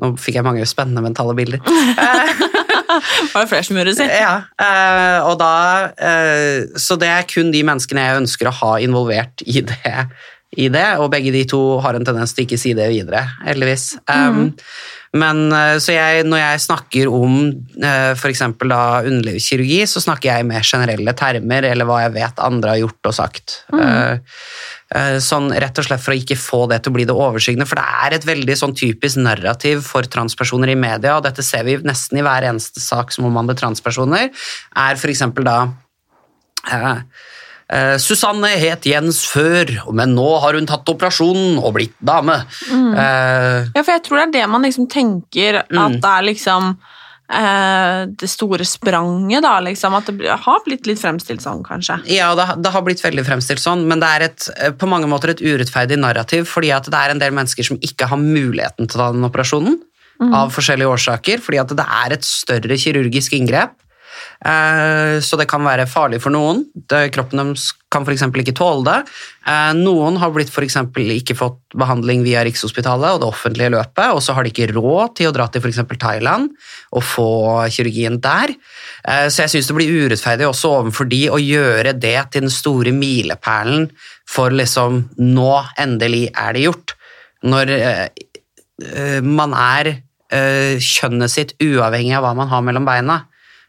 [0.00, 1.60] nå fikk jeg mange spennende mentale bilder.
[3.32, 4.08] Var det flere som gjorde det?
[4.20, 4.34] Ja.
[4.60, 5.54] Eh, og da,
[5.94, 9.96] eh, så det er kun de menneskene jeg ønsker å ha involvert i det
[10.58, 13.92] i det, og begge de to har en tendens til ikke si det videre, heldigvis.
[14.10, 14.48] Mm.
[15.22, 17.36] Men eh, så jeg, når jeg snakker om
[18.18, 18.42] f.eks.
[18.58, 23.16] underlivskirurgi, så snakker jeg med generelle termer, eller hva jeg vet andre har gjort og
[23.20, 23.60] sagt.
[23.70, 24.26] Mm.
[24.90, 27.68] Uh, sånn Rett og slett for å ikke få det til å bli det overskyggende,
[27.70, 31.62] for det er et veldig sånn typisk narrativ for transpersoner i media, og dette ser
[31.68, 34.32] vi nesten i hver eneste sak som omhandler transpersoner,
[34.74, 35.28] er f.eks.
[35.46, 35.60] da
[37.70, 42.40] Uh, Susanne het Jens før, men nå har hun tatt operasjonen og blitt dame.
[42.66, 42.88] Mm.
[42.98, 45.78] Eh, ja, for jeg tror det er det man liksom tenker, mm.
[45.78, 46.72] at det er liksom
[47.30, 49.94] det store spranget, da, liksom.
[49.94, 52.00] At det har blitt litt fremstilt sånn, kanskje.
[52.10, 54.48] Ja, det, det, har blitt veldig fremstilt sånn, men det er et,
[54.80, 58.10] på mange måter et urettferdig narrativ, fordi at det er en del mennesker som ikke
[58.10, 59.78] har muligheten til å ta den operasjonen.
[60.20, 60.34] Mm.
[60.36, 63.78] Av forskjellige årsaker, fordi at det er et større kirurgisk inngrep.
[64.40, 66.62] Eh, så det kan være farlig for noen.
[67.12, 68.22] Kroppen deres kan f.eks.
[68.40, 68.98] ikke tåle det.
[69.50, 74.22] Eh, noen har blitt for ikke fått behandling via Rikshospitalet og det offentlige løpet, og
[74.24, 75.82] så har de ikke råd til å dra til f.eks.
[76.00, 76.48] Thailand
[76.96, 77.30] og få
[77.68, 78.54] kirurgien der.
[79.04, 82.54] Eh, så jeg syns det blir urettferdig også overfor de å gjøre det til den
[82.54, 83.90] store milepælen
[84.30, 86.94] for liksom Nå endelig er det gjort.
[87.44, 87.70] Når
[89.24, 89.88] man er
[90.30, 93.16] kjønnet sitt uavhengig av hva man har mellom beina.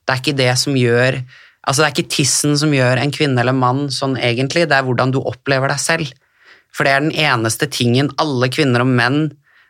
[0.05, 1.21] Det er ikke det som gjør
[1.61, 4.85] Altså, det er ikke tissen som gjør en kvinne eller mann sånn egentlig, det er
[4.87, 6.07] hvordan du opplever deg selv.
[6.73, 9.19] For det er den eneste tingen alle kvinner og menn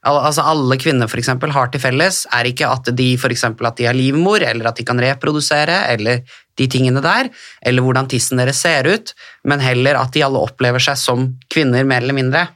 [0.02, 3.76] Altså alle kvinner for eksempel har til felles, er ikke at de for eksempel at
[3.78, 6.24] de har livmor, eller at de kan reprodusere, eller
[6.58, 7.30] de tingene der,
[7.62, 9.14] eller hvordan tissen deres ser ut,
[9.46, 12.48] men heller at de alle opplever seg som kvinner, mer eller mindre.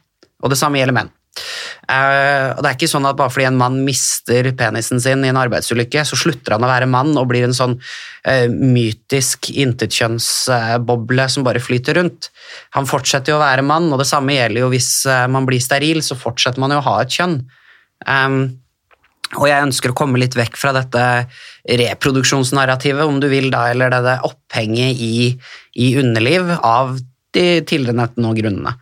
[0.41, 1.13] Og det samme gjelder menn.
[1.35, 5.29] Eh, og det er ikke sånn at bare fordi en mann mister penisen sin i
[5.31, 11.27] en arbeidsulykke, så slutter han å være mann og blir en sånn uh, mytisk intetkjønnsboble
[11.31, 12.31] som bare flyter rundt.
[12.77, 15.63] Han fortsetter jo å være mann, og det samme gjelder jo hvis eh, man blir
[15.63, 17.41] steril, så fortsetter man jo å ha et kjønn.
[18.05, 18.39] Um,
[19.35, 21.01] og jeg ønsker å komme litt vekk fra dette
[21.81, 25.33] reproduksjonsnarrativet, om du vil da, eller det opphenget i,
[25.81, 26.95] i underliv av
[27.35, 28.75] de tidligere nevnte grunnene.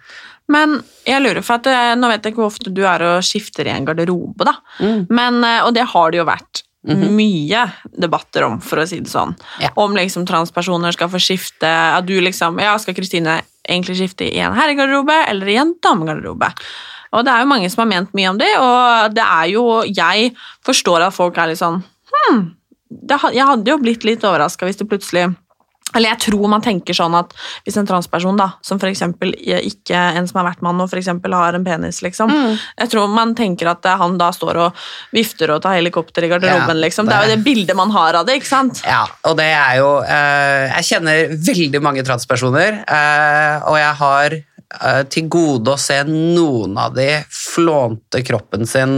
[0.52, 0.76] Men
[1.08, 3.70] jeg lurer for at eh, Nå vet jeg ikke hvor ofte du er og skifter
[3.70, 4.58] i en garderobe, da.
[4.84, 5.06] Mm.
[5.14, 7.62] Men, eh, og det har det jo vært mye
[7.96, 9.32] debatter om, for å si det sånn.
[9.64, 9.70] Ja.
[9.80, 14.42] Om liksom transpersoner skal få skifte At du liksom Ja, skal Kristine egentlig skifte i
[14.44, 16.52] en herregarderobe eller i en damegarderobe?
[17.14, 19.64] Og det er jo mange som har ment mye om det, og det er jo
[19.88, 20.34] Jeg
[20.66, 21.80] forstår at folk er litt sånn
[22.14, 22.44] Hm,
[22.94, 25.32] det, jeg hadde jo blitt litt overraska hvis det plutselig
[25.96, 27.34] eller jeg tror man tenker sånn at
[27.66, 30.98] hvis en transperson, da, som for eksempel ikke en som har vært mann og for
[31.02, 32.32] eksempel har en penis, liksom,
[32.78, 34.82] jeg tror man tenker at eh, han da står og
[35.14, 37.06] vifter og tar helikopter i garderoben, Ja, liksom.
[37.08, 38.82] Det er jo det- det bildet man har av det, ikke sant?
[38.86, 44.40] Ja, og det er jo eh, Jeg kjenner veldig mange transpersoner, eh, og jeg har
[45.10, 48.96] til gode å se noen av de flånte kroppen sin.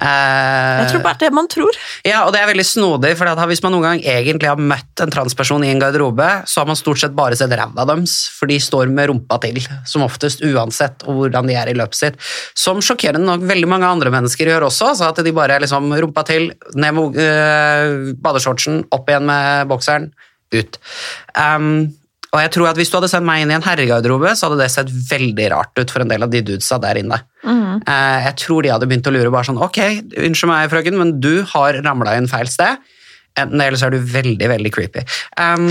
[0.00, 1.78] Eh, Jeg tror bare det man tror.
[2.06, 5.12] Ja, og det er veldig snodig, for hvis man noen gang egentlig har møtt en
[5.12, 8.58] transperson i en garderobe, så har man stort sett bare sett ræva deres, for de
[8.62, 12.20] står med rumpa til, som oftest, uansett hvordan de er i løpet sitt.
[12.58, 16.26] Som sjokkerende nok veldig mange andre mennesker gjør også, så at de bare liksom rumpa
[16.28, 20.12] til, ned med øh, badeshortsen, opp igjen med bokseren,
[20.52, 20.78] ut.
[21.32, 21.92] Um,
[22.32, 24.62] og jeg tror at hvis du hadde sendt meg inn i en herregarderobe, så hadde
[24.62, 27.20] det sett veldig rart ut for en del av de dudesa der inne.
[27.42, 27.82] Mm.
[27.82, 29.78] jeg tror de hadde begynt å lure bare sånn, ok,
[30.14, 32.80] unnskyld meg frøken, men du har ramla inn feil sted.
[33.32, 35.02] Enten det, eller så er du veldig, veldig creepy.
[35.40, 35.70] Um,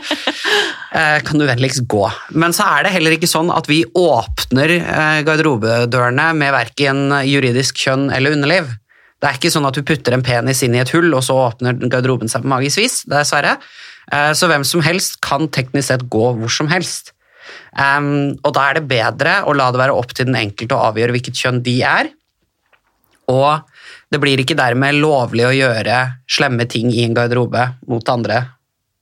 [0.96, 2.04] eh, kan du vennligst gå.
[2.40, 7.80] Men så er det heller ikke sånn at vi åpner eh, garderobedørene med verken juridisk
[7.84, 8.72] kjønn eller underliv.
[9.20, 11.36] Det er ikke sånn at du putter en penis inn i et hull, og så
[11.50, 13.58] åpner garderoben seg på magisk vis, dessverre.
[14.12, 17.12] Eh, Så hvem som helst kan teknisk sett gå hvor som helst.
[17.70, 21.14] Og da er det bedre å la det være opp til den enkelte å avgjøre
[21.14, 22.10] hvilket kjønn de er.
[23.30, 23.62] Og
[24.10, 25.98] det blir ikke dermed lovlig å gjøre
[26.30, 28.42] slemme ting i en garderobe mot andre,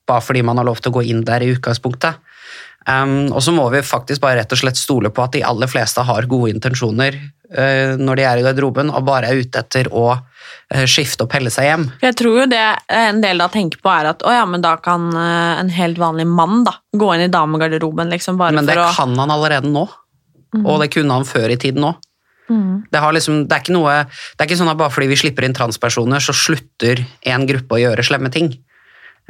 [0.09, 2.21] bare fordi man har lov til å gå inn der i utgangspunktet.
[2.89, 5.69] Um, og så må vi faktisk bare rett og slett stole på at de aller
[5.69, 9.91] fleste har gode intensjoner uh, når de er i garderoben, og bare er ute etter
[9.93, 10.11] å
[10.89, 11.87] skifte og pelle seg hjem.
[12.05, 14.75] Jeg tror jo det en del da tenker på er at å ja, men da
[14.83, 18.77] kan eh, en helt vanlig mann da gå inn i damegarderoben, liksom bare Men det
[18.77, 19.87] for å kan han allerede nå,
[20.65, 22.05] og det kunne han før i tiden òg.
[22.49, 22.89] Mm.
[22.89, 25.19] Det, har liksom, det, er ikke noe, det er ikke sånn at bare fordi vi
[25.21, 28.55] slipper inn transpersoner, så slutter en gruppe å gjøre slemme ting.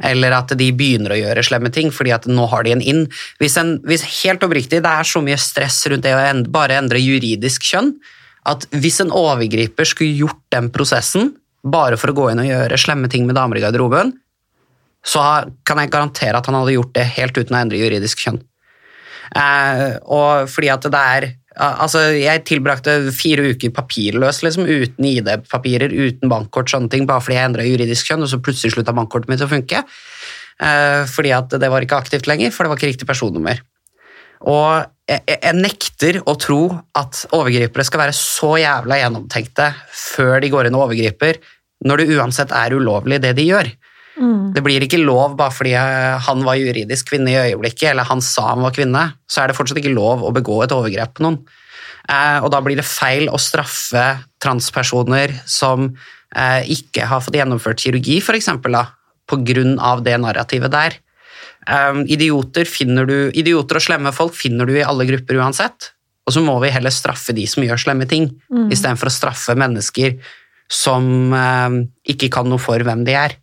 [0.06, 3.00] Eller at de begynner å gjøre slemme ting fordi at nå har de en inn.
[3.42, 6.78] Hvis, en, hvis helt oppriktig, det er så mye stress rundt det å end, bare
[6.78, 7.96] endre juridisk kjønn,
[8.48, 11.34] at hvis en overgriper skulle gjort den prosessen
[11.68, 14.14] bare for å gå inn og gjøre slemme ting med damer i garderoben,
[15.04, 15.22] så
[15.66, 18.40] kan jeg garantere at han hadde gjort det helt uten å endre juridisk kjønn.
[19.36, 25.90] Eh, og fordi at det er Altså, jeg tilbrakte fire uker papirløs, liksom, uten ID-papirer,
[25.90, 29.32] uten bankkort, sånne ting, bare fordi jeg endra juridisk kjønn, og så plutselig slutta bankkortet
[29.32, 29.80] mitt å funke.
[30.62, 33.58] Eh, fordi at det var ikke aktivt lenger, for det var ikke riktig personnummer.
[34.46, 36.62] Og jeg, jeg nekter å tro
[36.98, 41.40] at overgripere skal være så jævla gjennomtenkte før de går inn og overgriper,
[41.88, 43.70] når det uansett er ulovlig, det de gjør.
[44.54, 48.48] Det blir ikke lov bare fordi han var juridisk kvinne i øyeblikket, eller han sa
[48.50, 51.38] han var kvinne, så er det fortsatt ikke lov å begå et overgrep på noen.
[52.08, 54.04] Eh, og da blir det feil å straffe
[54.42, 55.90] transpersoner som
[56.34, 58.18] eh, ikke har fått gjennomført kirurgi,
[59.44, 60.98] grunn av det narrativet der.
[61.68, 62.64] Um, idioter,
[63.04, 65.90] du, idioter og slemme folk finner du i alle grupper uansett,
[66.24, 68.30] og så må vi heller straffe de som gjør slemme ting,
[68.72, 70.16] istedenfor å straffe mennesker
[70.72, 73.36] som um, ikke kan noe for hvem de er.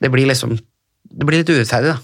[0.00, 0.58] Det blir liksom
[1.12, 2.00] Det blir litt urettferdig, da.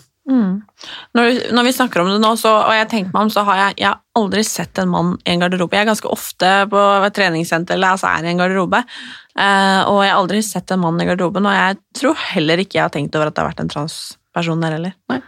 [1.16, 3.60] Når, når vi snakker om det nå, så, og jeg tenker meg om, så har
[3.62, 5.78] jeg, jeg har aldri sett en mann i en garderobe.
[5.78, 10.02] Jeg er ganske ofte på et treningssenter eller altså er i en garderobe, uh, og
[10.04, 12.94] jeg har aldri sett en mann i garderoben, og jeg tror heller ikke jeg har
[12.94, 14.96] tenkt over at det har vært en transperson der heller.
[15.08, 15.22] Nei.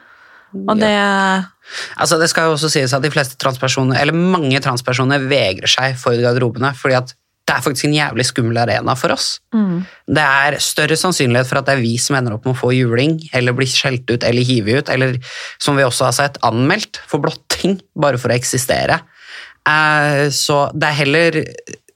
[0.55, 0.91] Og det
[2.01, 5.95] Altså, det skal jo også sies at de fleste transpersoner, eller mange transpersoner, vegrer seg
[5.97, 7.13] for garderobene, fordi at
[7.47, 9.41] det er faktisk en jævlig skummel arena for oss.
[10.07, 12.73] Det er større sannsynlighet for at det er vi som ender opp med å få
[12.75, 15.17] juling, eller bli skjelt ut eller hive ut, eller
[15.59, 19.01] som vi også har sett, anmeldt for blotting, bare for å eksistere.
[19.67, 21.41] Eh, Så det er heller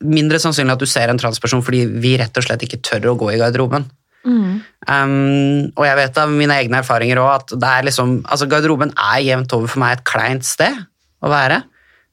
[0.04, 3.18] mindre sannsynlig at du ser en transperson fordi vi rett og slett ikke tør å
[3.18, 3.90] gå i garderoben.
[4.24, 8.92] Um, og jeg vet av mine egne erfaringer òg at det er liksom, altså garderoben
[8.96, 10.80] er jevnt over for meg et kleint sted
[11.24, 11.62] å være.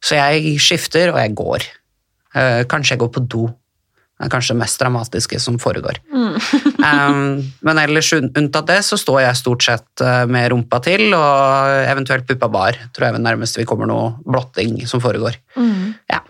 [0.01, 1.65] Så jeg skifter, og jeg går.
[2.35, 3.49] Uh, kanskje jeg går på do.
[4.21, 5.97] Det er kanskje det mest dramatiske som foregår.
[6.13, 11.87] um, men ellers unntatt det, så står jeg stort sett eh, med rumpa til, og
[11.89, 12.77] eventuelt puppa bar.
[12.93, 15.39] Tror jeg det nærmeste vi kommer noe blotting som foregår.
[16.11, 16.21] Ja.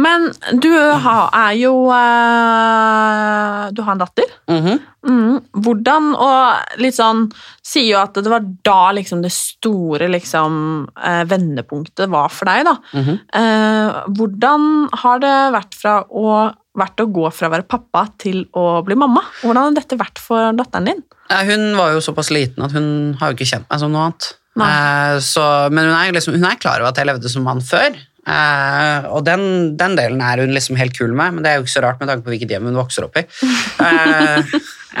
[0.00, 0.28] Men
[0.60, 4.36] du har, er jo uh, Du har en datter.
[4.52, 5.09] Mm Mm.
[5.70, 7.28] Hvordan Og litt sånn
[7.66, 10.56] Sier jo at det var da liksom det store liksom
[10.98, 12.74] eh, vendepunktet var for deg, da.
[12.96, 13.20] Mhm.
[13.40, 14.66] Eh, hvordan
[15.04, 18.96] har det vært fra å vært å gå fra å være pappa til å bli
[18.98, 19.22] mamma?
[19.42, 21.00] Hvordan har dette vært for datteren din?
[21.30, 24.08] Ja, Hun var jo såpass liten at hun har jo ikke kjent meg som noe
[24.08, 24.30] annet.
[24.60, 27.62] Eh, så, men hun er, liksom, hun er klar over at jeg levde som mann
[27.64, 27.96] før.
[28.30, 29.42] Eh, og den,
[29.80, 32.02] den delen er hun liksom helt kul med, men det er jo ikke så rart
[32.02, 33.24] med tanke på hvilket hjem hun vokser opp i.
[33.86, 34.52] Eh,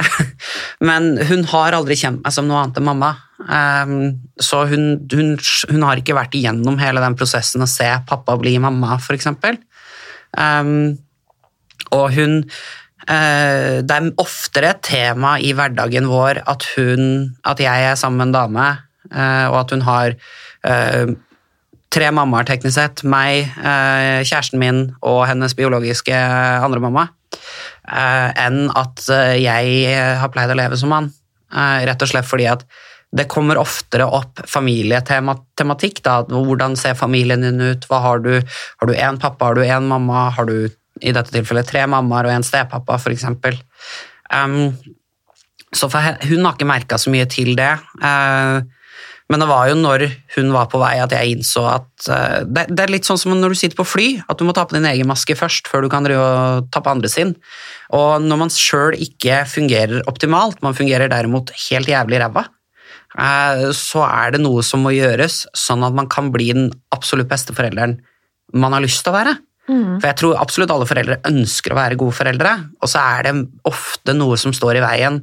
[0.88, 3.12] men hun har aldri kjent meg som noe annet enn mamma.
[3.44, 3.94] Eh,
[4.42, 5.36] så hun, hun,
[5.70, 9.60] hun har ikke vært igjennom hele den prosessen å se pappa bli mamma, eksempel.
[10.30, 10.94] Um,
[11.90, 12.36] og hun
[13.10, 18.20] eh, Det er oftere et tema i hverdagen vår at hun At jeg er sammen
[18.20, 18.66] med en dame,
[19.50, 20.14] og at hun har
[21.90, 23.02] tre mammaer, teknisk sett.
[23.04, 27.08] Meg, eh, kjæresten min og hennes biologiske andre mamma.
[27.90, 31.12] eh, enn at eh, jeg har pleid å leve som mann.
[31.52, 32.64] Eh, rett og slett fordi at
[33.12, 36.02] det kommer oftere opp familietematikk.
[36.02, 37.86] da, Hvordan ser familien din ut?
[37.88, 40.30] Hva Har du Har du én pappa, har du én mamma?
[40.30, 40.70] Har du
[41.02, 43.24] i dette tilfellet tre mammaer og en stepappa, f.eks.?
[44.30, 44.76] Um,
[45.74, 47.72] så for hun har ikke merka så mye til det.
[48.02, 48.60] Eh,
[49.30, 52.66] men det var jo når hun var på vei at jeg innså at eh, det,
[52.74, 54.74] det er litt sånn som når du sitter på fly, at du må ta på
[54.74, 57.36] din egen maske først før du kan ta på andre sin.
[57.94, 62.48] Og når man sjøl ikke fungerer optimalt, man fungerer derimot helt jævlig ræva,
[63.14, 67.30] eh, så er det noe som må gjøres, sånn at man kan bli den absolutt
[67.30, 68.00] beste forelderen
[68.50, 69.36] man har lyst til å være.
[70.00, 73.34] For jeg tror absolutt alle foreldre ønsker å være gode foreldre, og så er det
[73.70, 75.20] ofte noe som står i veien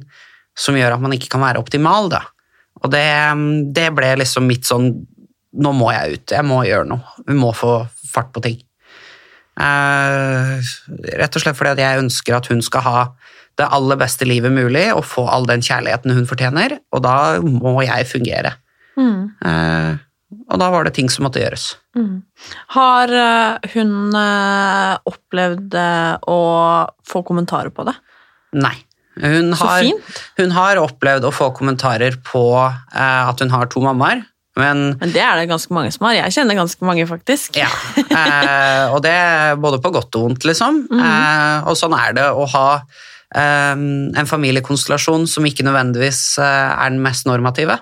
[0.58, 2.22] som gjør at man ikke kan være optimal, da.
[2.82, 3.06] Og det,
[3.74, 4.92] det ble liksom mitt sånn
[5.58, 7.14] Nå må jeg ut, jeg må gjøre noe.
[7.26, 7.80] Vi må få
[8.12, 8.58] fart på ting.
[9.58, 10.58] Eh,
[11.18, 12.98] rett og slett fordi at jeg ønsker at hun skal ha
[13.58, 17.80] det aller beste livet mulig og få all den kjærligheten hun fortjener, og da må
[17.82, 18.54] jeg fungere.
[19.48, 19.96] Eh,
[20.52, 21.72] og da var det ting som måtte gjøres.
[22.76, 24.20] Har eh, hun
[25.10, 25.78] opplevd
[26.28, 26.38] å
[27.08, 27.96] få kommentarer på det?
[28.60, 28.76] Nei.
[29.18, 29.86] Hun har,
[30.38, 34.22] hun har opplevd å få kommentarer på eh, at hun har to mammaer,
[34.58, 36.16] men Men det er det ganske mange som har.
[36.18, 37.58] Jeg kjenner ganske mange, faktisk.
[37.58, 37.70] Ja,
[38.02, 39.14] eh, og det
[39.62, 40.84] både på godt og vondt, liksom.
[40.90, 46.90] Eh, og sånn er det å ha eh, en familiekonstellasjon som ikke nødvendigvis eh, er
[46.94, 47.78] den mest normative.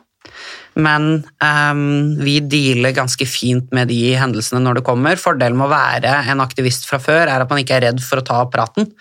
[0.76, 1.78] Men eh,
[2.20, 5.16] vi dealer ganske fint med de hendelsene når det kommer.
[5.20, 8.20] Fordelen med å være en aktivist fra før er at man ikke er redd for
[8.20, 8.92] å ta praten.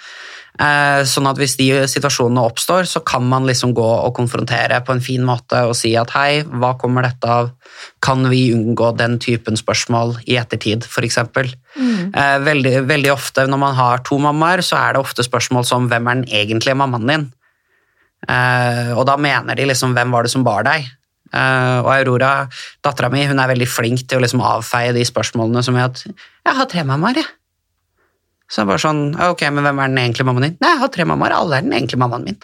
[0.55, 4.95] Eh, Sånn at hvis de situasjonene oppstår, så kan man liksom gå og konfrontere på
[4.95, 7.51] en fin måte og si at hei, hva kommer dette av?
[8.05, 11.19] Kan vi unngå den typen spørsmål i ettertid, f.eks.?
[11.75, 12.13] Mm.
[12.45, 16.07] veldig, veldig ofte når man har to mammaer, så er det ofte spørsmål som hvem
[16.07, 17.25] er den egentlige mammaen din?
[18.29, 20.87] Eh, og da mener de liksom hvem var det som bar deg?
[21.35, 22.33] Eh, og Aurora,
[22.85, 26.05] dattera mi, hun er veldig flink til å liksom avfeie de spørsmålene som er at
[26.05, 27.33] jeg har tre mammaer, jeg.
[28.51, 30.57] Så bare sånn, ok, men hvem er den egentlige mammaen din?
[30.61, 32.37] Nei, jeg har tre mammaer, alle er den egentlige mammaen min.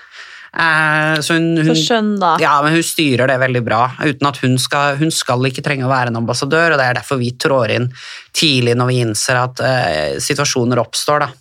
[0.52, 2.34] Eh, så hun, hun, skjønn, da.
[2.42, 5.86] ja, men hun styrer det veldig bra, uten at hun skal, hun skal ikke trenge
[5.88, 7.88] å være en ambassadør, og det er derfor vi trår inn
[8.36, 11.32] tidlig når vi innser at eh, situasjoner oppstår, da.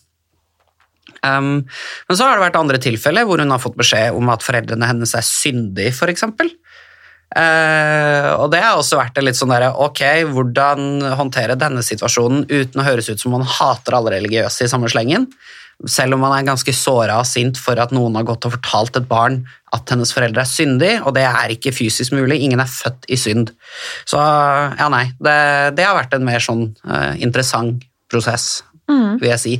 [1.21, 1.67] Um,
[2.09, 4.89] men så har det vært andre tilfeller hvor hun har fått beskjed om at foreldrene
[4.89, 6.09] hennes er syndige, for
[7.31, 10.01] Eh, og det har også vært litt sånn derre Ok,
[10.33, 14.91] hvordan håndtere denne situasjonen uten å høres ut som man hater alle religiøse i samme
[14.91, 15.29] slengen?
[15.89, 18.99] Selv om man er ganske såra og sint for at noen har gått og fortalt
[18.99, 19.39] et barn
[19.73, 22.41] at hennes foreldre er syndig, og det er ikke fysisk mulig.
[22.45, 23.55] Ingen er født i synd.
[24.11, 25.07] Så ja, nei.
[25.23, 25.37] Det,
[25.79, 28.61] det har vært en mer sånn uh, interessant prosess,
[28.91, 29.55] vil jeg si.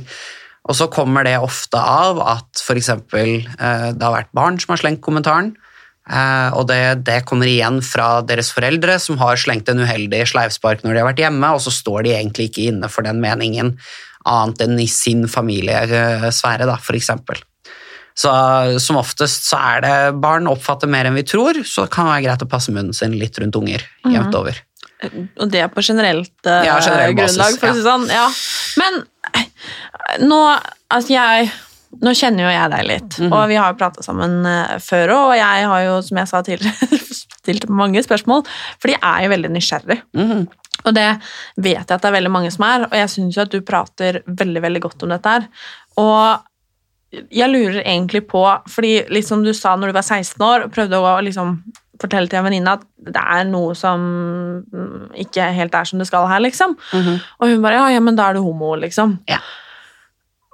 [0.69, 2.91] Og så kommer det ofte av at f.eks.
[3.09, 5.70] Uh, det har vært barn som har slengt kommentaren, eh,
[6.11, 10.93] og det, det kommer igjen fra deres foreldre som har slengt en uheldig sleivspark når
[10.93, 13.77] de har vært hjemme, og så står de egentlig ikke inne for den meningen
[14.27, 17.39] annet enn i sin familiesfære, da, eksempel.
[18.17, 18.31] Så
[18.83, 22.25] som oftest så er det barn oppfatter mer enn vi tror, så det kan være
[22.27, 24.59] greit å passe munnen sin litt rundt unger jevnt over.
[25.39, 28.03] Og det er på generelt uh, Ja, generell basis, grunnlag, for å si det sånn.
[28.13, 28.27] Ja.
[28.77, 28.99] Men
[29.33, 29.47] eh,
[30.27, 30.39] nå
[30.91, 31.47] Altså, jeg
[32.01, 33.33] Nå kjenner jo jeg deg litt, Mhm.
[33.35, 36.27] og vi har jo prata sammen eh, før òg, og jeg har jo, som jeg
[36.31, 36.99] sa tidligere,
[37.41, 38.45] stilt mange spørsmål,
[38.79, 39.99] for de er jo veldig nysgjerrig.
[40.15, 40.47] Mhm.
[40.85, 41.09] Og det
[41.61, 43.59] vet jeg at det er veldig mange som er, og jeg syns jo at du
[43.61, 45.47] prater veldig, veldig godt om dette her.
[46.01, 46.39] Og
[47.29, 50.97] jeg lurer egentlig på, fordi liksom du sa når du var 16 år, og prøvde
[50.97, 51.57] å liksom
[52.01, 53.99] fortelle til en venninne at det er noe som
[54.73, 56.73] mm, ikke helt er som det skal her, liksom.
[56.95, 59.19] Og hun bare ja, ja, men da er du homo, liksom.
[59.29, 59.37] Ja.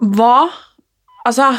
[0.01, 0.49] Hva
[1.27, 1.51] Altså,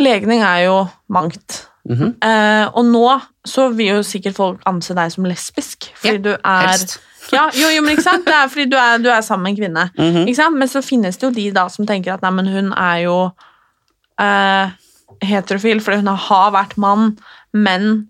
[0.00, 0.76] legning er jo
[1.12, 1.64] mangt.
[1.84, 2.14] Mhm.
[2.24, 3.08] Eh, og nå
[3.44, 6.94] så vil jo sikkert folk anse deg som lesbisk, fordi Ja, du er helst.
[7.32, 8.24] ja, jo, jo, men ikke sant?
[8.24, 9.84] Det er fordi du er, du er sammen med en kvinne.
[9.98, 10.24] Mhm.
[10.26, 10.56] Ikke sant?
[10.56, 13.18] Men så finnes det jo de da som tenker at nei, men hun er jo
[14.20, 14.72] eh,
[15.24, 17.18] heterofil fordi hun har vært mann,
[17.52, 18.08] men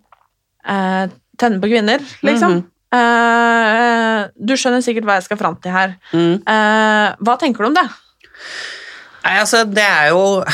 [0.64, 2.62] eh, tenner på kvinner, liksom.
[2.94, 5.96] Eh, du skjønner sikkert hva jeg skal fram til her.
[6.14, 6.36] Mm.
[6.46, 7.88] Eh, hva tenker du om det?
[9.24, 10.44] Nei, altså, det er jo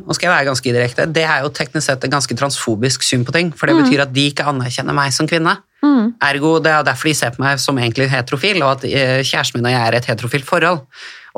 [0.00, 1.04] Nå skal jeg være ganske direkte.
[1.12, 3.50] Det er jo teknisk sett et ganske transfobisk syn på ting.
[3.56, 5.56] For det betyr at de ikke anerkjenner meg som kvinne.
[6.24, 9.58] Ergo, Det er derfor de ser på meg som egentlig heterofil, og at eh, kjæresten
[9.58, 10.82] min og jeg er et heterofilt forhold.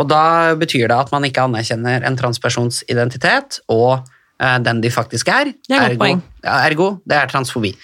[0.01, 4.01] Og da betyr det at man ikke anerkjenner en transpersons identitet og
[4.41, 5.53] uh, den de faktisk er.
[5.69, 6.15] Det er ergo,
[6.49, 7.75] ergo, det er transfobi.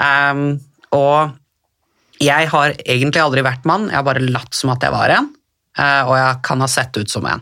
[0.00, 0.58] Um,
[0.90, 1.36] og
[2.22, 5.30] jeg har egentlig aldri vært mann, jeg har bare latt som at jeg var en,
[5.72, 7.40] Uh, og jeg kan ha sett ut som en.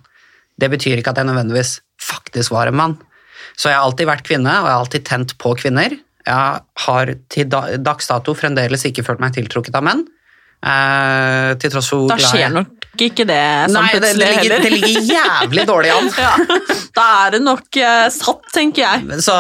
[0.61, 2.97] Det betyr ikke at jeg nødvendigvis faktisk var en mann.
[3.57, 5.97] Så jeg har alltid vært kvinne, og jeg har alltid tent på kvinner.
[6.27, 10.05] Jeg har til dags dato fremdeles ikke følt meg tiltrukket av menn.
[10.61, 13.37] Eh, til tross for hvor Da skjer nok ikke det
[13.71, 16.09] sånn Nei, det, det, ligger, det ligger jævlig dårlig an.
[16.21, 16.33] ja,
[16.99, 19.21] da er det nok eh, satt, tenker jeg.
[19.25, 19.37] Så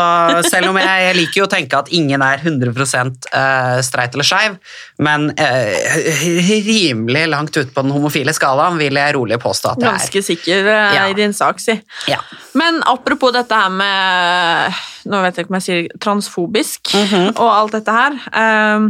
[0.49, 4.25] selv om jeg, jeg liker jo å tenke at ingen er 100 eh, streit eller
[4.31, 4.57] skeiv,
[5.05, 6.23] men eh,
[6.65, 9.99] rimelig langt ut på den homofile skalaen vil jeg rolig påstå at det er.
[9.99, 11.05] Ganske sikker eh, Ja.
[11.13, 11.77] i din sak, si.
[12.09, 12.23] Ja.
[12.57, 17.31] Men apropos dette her med Nå vet jeg ikke om jeg sier transfobisk Mhm.
[17.37, 18.17] og alt dette her.
[18.33, 18.89] eh,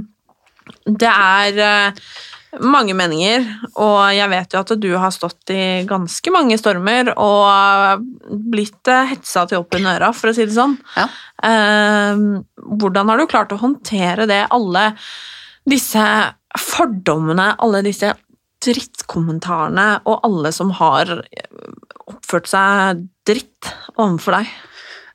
[0.86, 2.00] det er eh,
[2.64, 3.44] mange meninger,
[3.78, 8.06] og jeg vet jo at du har stått i ganske mange stormer og
[8.50, 10.78] blitt eh, hetsa til opp i øra, for å si det sånn.
[10.96, 11.06] Ja.
[11.46, 12.24] Eh,
[12.80, 14.90] hvordan har du klart å håndtere det, alle
[15.68, 16.06] disse
[16.58, 18.14] fordommene, alle disse
[18.64, 21.20] drittkommentarene, og alle som har
[22.10, 24.50] oppført seg dritt overfor deg?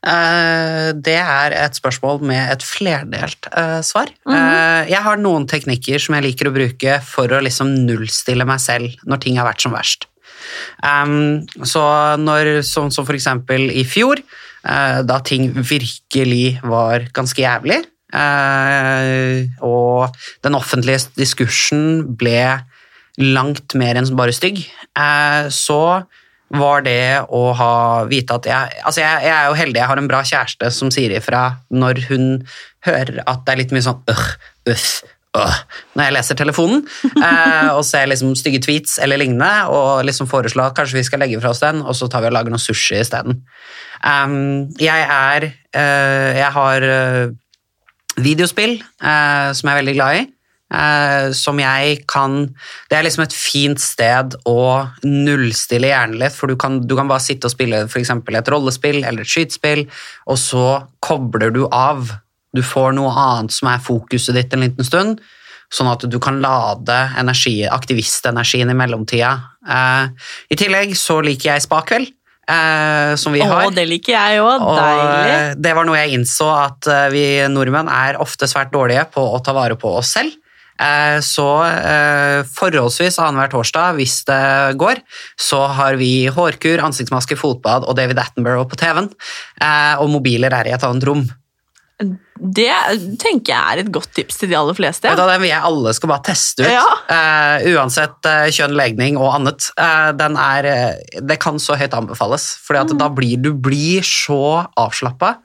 [0.06, 4.12] Eh, det er et spørsmål med et flerdelt eh, svar.
[4.26, 4.90] Mm -hmm.
[4.90, 8.94] jeg har noen teknikker som jeg liker å bruke for å liksom nullstille meg selv
[9.06, 10.06] når ting har vært som verst.
[11.64, 14.22] Så når, som, som for eksempel i fjor,
[14.64, 17.84] da ting virkelig var ganske jævlig,
[19.62, 22.62] og den offentlige diskursen ble
[23.18, 24.70] langt mer enn bare stygg,
[25.50, 26.04] så
[26.60, 27.74] var det å ha
[28.10, 30.94] vite at jeg Altså, jeg, jeg er jo heldig, jeg har en bra kjæreste som
[30.94, 31.44] sier ifra
[31.74, 32.26] når hun
[32.86, 34.26] hører at det er litt mye sånn øh,
[34.72, 34.90] uff,
[35.38, 35.56] øh,
[35.96, 36.84] når jeg leser telefonen
[37.28, 41.24] eh, og ser liksom stygge tweets eller lignende, og liksom foreslår at kanskje vi skal
[41.24, 43.42] legge fra oss den, og så tar vi og lager noe sushi isteden.
[44.06, 47.32] Um, jeg er uh, Jeg har uh,
[48.22, 50.26] videospill uh, som jeg er veldig glad i.
[50.74, 52.38] eh, som jeg kan
[52.90, 54.60] Det er liksom et fint sted å
[55.06, 58.52] nullstille hjernen litt, for du kan, du kan bare sitte og spille for eksempel et
[58.52, 59.86] rollespill eller et skytespill,
[60.28, 60.68] og så
[61.06, 62.12] kobler du av.
[62.56, 65.20] Du får noe annet som er fokuset ditt en liten stund,
[65.74, 69.34] sånn at du kan lade energi, aktivistenergien i mellomtida.
[69.68, 72.14] Eh, I tillegg så liker jeg spakveld,
[72.48, 73.66] eh, som vi har.
[73.68, 74.64] Å, det liker jeg òg.
[74.78, 75.36] Deilig.
[75.36, 79.42] eh, det var noe jeg innså at vi nordmenn er ofte svært dårlige på å
[79.44, 80.38] ta vare på oss selv.
[80.80, 84.42] Eh, Så eh, forholdsvis annenhver torsdag, hvis det
[84.82, 85.00] går,
[85.40, 89.10] så har vi hårkur, ansiktsmaske, fotbad og David Attenborough på TV-en.
[89.62, 91.26] eh, Og mobiler er i et annet rom.
[92.36, 92.68] Det
[93.22, 95.08] tenker jeg er et godt tips til de aller fleste.
[95.08, 95.16] Ja.
[95.16, 96.68] Den vil jeg alle skal bare teste ut.
[96.74, 96.84] Ja.
[97.08, 99.70] Uh, uansett uh, kjønn, legning og annet.
[99.80, 100.68] Uh, den er,
[101.24, 102.98] det kan så høyt anbefales, for Mm.
[103.00, 105.38] da blir du blir så avslappa.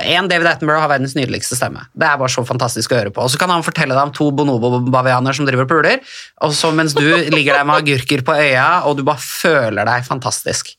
[0.00, 1.84] En, David Attenborough har verdens nydeligste stemme.
[1.92, 3.24] Det er bare så fantastisk å høre på.
[3.26, 6.72] Og så kan han fortelle deg om to bonobo-bavianer som driver og puler, og så
[6.72, 10.72] mens du ligger der med agurker på øya, og du bare føler deg fantastisk.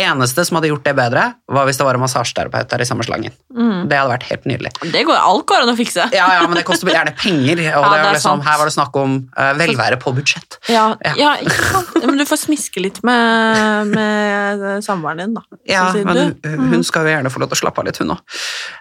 [0.00, 3.04] Eneste som hadde gjort det bedre, var hvis det var en massasjeterapeut der i samme
[3.06, 3.32] slangen.
[3.54, 3.86] Mm.
[3.90, 4.72] Det hadde vært helt nydelig.
[4.92, 6.06] Det går, alt går an å fikse.
[6.14, 8.74] Ja, ja, men det koster gjerne penger, og Ja, det det liksom, her var det
[8.76, 10.58] snakk om uh, velvære på budsjett.
[10.72, 11.14] Ja, Ja.
[11.20, 11.32] ja.
[11.44, 11.94] ikke sant?
[12.04, 15.42] Men du får smiske litt med, med samboeren din, da.
[15.68, 16.48] Ja, Så men du.
[16.48, 18.20] hun, skal jo gjerne få lov til å slappe av litt, hun òg.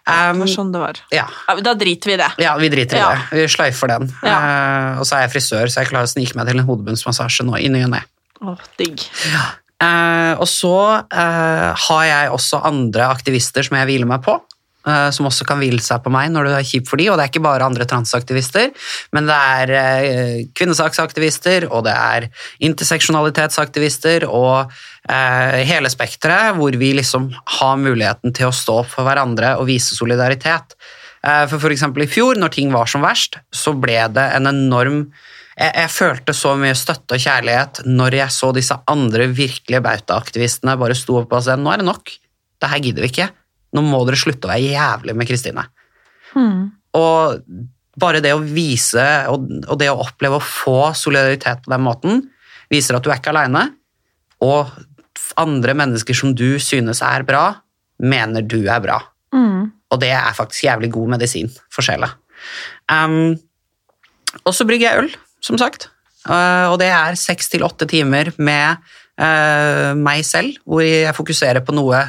[0.09, 0.99] Um, sånn det var.
[1.13, 1.25] ja.
[1.47, 2.29] Ja, da driter vi i det.
[2.43, 3.09] ja, vi driter i Ja.
[3.31, 3.41] det.
[3.43, 4.09] Vi sløyfer den.
[4.23, 4.37] Ja.
[4.37, 7.45] Eh, og så er jeg frisør, så jeg klarer å snike meg til en hodebunnsmassasje
[7.47, 8.01] nå i ny og ne.
[8.43, 9.03] Åh, digg.
[9.27, 9.49] Eh,
[10.39, 14.39] og så eh, har jeg også andre aktivister som jeg hviler meg på.
[14.87, 17.17] eh, som også kan hvile seg på meg når det er kjipt for de, og
[17.17, 18.71] det er ikke bare andre transaktivister,
[19.15, 22.27] men det er eh, kvinnesaksaktivister, og det er
[22.67, 24.73] interseksjonalitetsaktivister, og
[25.09, 29.69] eh, hele spekteret, hvor vi liksom har muligheten til å stå opp for hverandre og
[29.71, 30.75] vise solidaritet.
[31.23, 35.05] Eh, for eksempel i fjor, når ting var som verst, så ble det en enorm
[35.53, 40.77] jeg, jeg følte så mye støtte og kjærlighet når jeg så disse andre virkelige bautaaktivistene
[40.81, 42.13] bare sto opp og sa nå er det nok,
[42.63, 43.29] det her gidder vi ikke,
[43.73, 45.67] nå må dere slutte å være jævlig med Kristine.
[46.97, 47.41] Og
[47.99, 52.23] bare det å vise og, og det å oppleve å få solidaritet på den måten,
[52.73, 53.67] viser at du er ikke aleine,
[54.43, 54.71] og
[55.39, 57.45] andre mennesker som du synes er bra,
[58.01, 58.97] mener du er bra.
[59.93, 62.09] Og det er faktisk jævlig god medisin for sjela.
[62.89, 63.37] Um,
[64.43, 65.13] og så brygger jeg øl,
[65.43, 65.89] som sagt.
[66.23, 68.79] Uh, og det er seks til åtte timer med
[69.19, 71.99] uh, meg selv, hvor jeg fokuserer på noe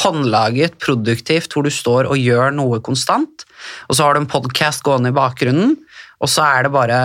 [0.00, 3.46] håndlaget, produktivt, hvor du står og gjør noe konstant.
[3.88, 5.76] Og så har du en podkast gående i bakgrunnen,
[6.20, 7.00] og så er det bare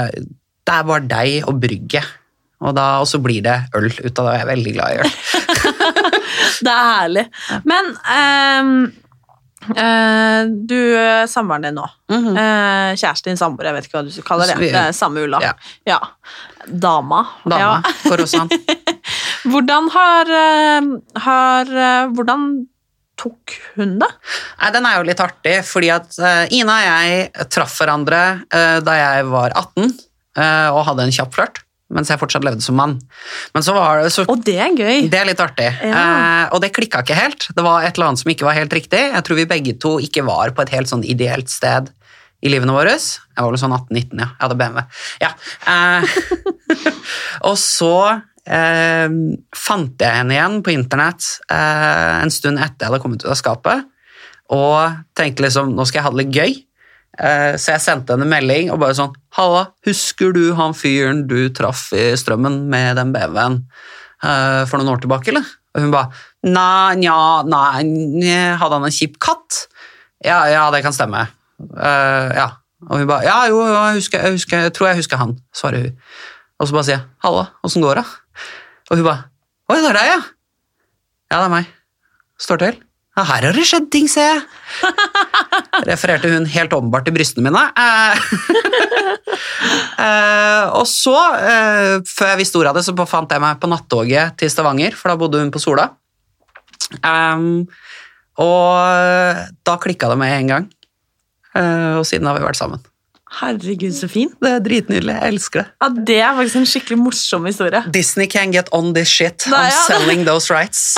[0.65, 2.13] det er bare deg og brygget.
[2.65, 4.93] Og, da, og så blir det øl ut av det, og jeg er veldig glad
[4.93, 5.11] i øl.
[6.65, 7.23] Det er herlig.
[7.67, 8.69] Men eh,
[10.69, 11.85] du, eh, samboeren din nå.
[12.11, 14.71] eh, kjæresten din, samboer, jeg vet ikke hva du kaller det.
[14.75, 15.41] Det samme Ulla.
[15.43, 15.53] Ja.
[15.89, 15.99] Ja.
[16.67, 17.23] Dama.
[17.45, 17.97] Dama Ja.
[18.05, 18.49] for oss han.
[19.51, 20.87] Hvordan har, eh,
[21.27, 22.47] har eh, Hvordan
[23.15, 24.09] tok hun det?
[24.59, 28.79] Nei, Den er jo litt artig, fordi at eh, Ina og jeg traff hverandre eh,
[28.83, 31.61] da jeg var 18 eh, og hadde en kjapp flørt,
[31.93, 32.95] mens jeg fortsatt levde som mann.
[33.53, 35.09] Men så var det så Og det er gøy.
[35.11, 35.67] Det er litt artig.
[35.85, 35.99] Ja.
[35.99, 37.47] Eh, og det klikka ikke helt.
[37.53, 39.01] Det var et eller annet som ikke var helt riktig.
[39.13, 41.91] Jeg tror vi begge to ikke var på et helt sånn ideelt sted
[42.45, 42.95] i livene våre.
[42.97, 44.29] Jeg var vel sånn 18-19, ja.
[44.33, 44.85] Jeg hadde BMW.
[45.23, 45.31] Ja.
[45.71, 46.15] Eh,
[47.49, 47.95] og så
[48.45, 49.17] eh,
[49.57, 53.39] fant jeg henne igjen på internett eh, en stund etter jeg hadde kommet ut av
[53.39, 53.91] skapet,
[54.53, 56.57] og tenkte liksom nå skal jeg ha det litt gøy.
[57.15, 61.25] Eh, Så jeg sendte henne en melding og bare sånn Halla, husker du han fyren
[61.29, 63.61] du traff i strømmen med den BMW-en
[64.23, 65.47] eh, for noen år tilbake, eller?
[65.75, 66.11] Og hun bare
[66.45, 67.85] Nei, nja, nei,
[68.59, 69.65] hadde han en kjip katt?
[70.25, 71.25] Ja, ja, det kan stemme.
[71.59, 72.45] Uh, ja.
[72.85, 75.33] Og hun bare Ja, jo, jo, jeg, husker, jeg, husker, jeg tror jeg husker han,
[75.55, 75.97] svarer hun.
[76.59, 78.05] Og så bare sier jeg Halla, åssen går det?
[78.91, 79.25] Og hun bare
[79.71, 80.19] Oi, det er deg, ja.
[81.31, 81.69] Ja, det er meg.
[82.37, 82.75] Står til.
[83.15, 84.41] Her har det skjedd ting, ser jeg.
[85.89, 87.61] Refererte hun helt åpenbart til brystene mine.
[87.79, 88.25] Eh,
[90.05, 93.71] eh, og så, eh, før jeg visste ordet av det, så fant jeg meg på
[93.71, 95.87] nattoget til Stavanger, for da bodde hun på Sola.
[97.01, 97.63] Um,
[98.43, 100.67] og da klikka det med en gang.
[101.55, 102.83] Eh, og siden har vi vært sammen.
[103.25, 104.29] Herregud, så fin.
[104.39, 105.13] Det er dritnydelig.
[105.15, 105.71] Jeg elsker det.
[105.81, 107.81] Ja, Det er faktisk en skikkelig morsom historie.
[107.91, 109.47] Disney can get on this shit.
[109.49, 109.81] Da, I'm ja.
[109.89, 110.95] selling those rights.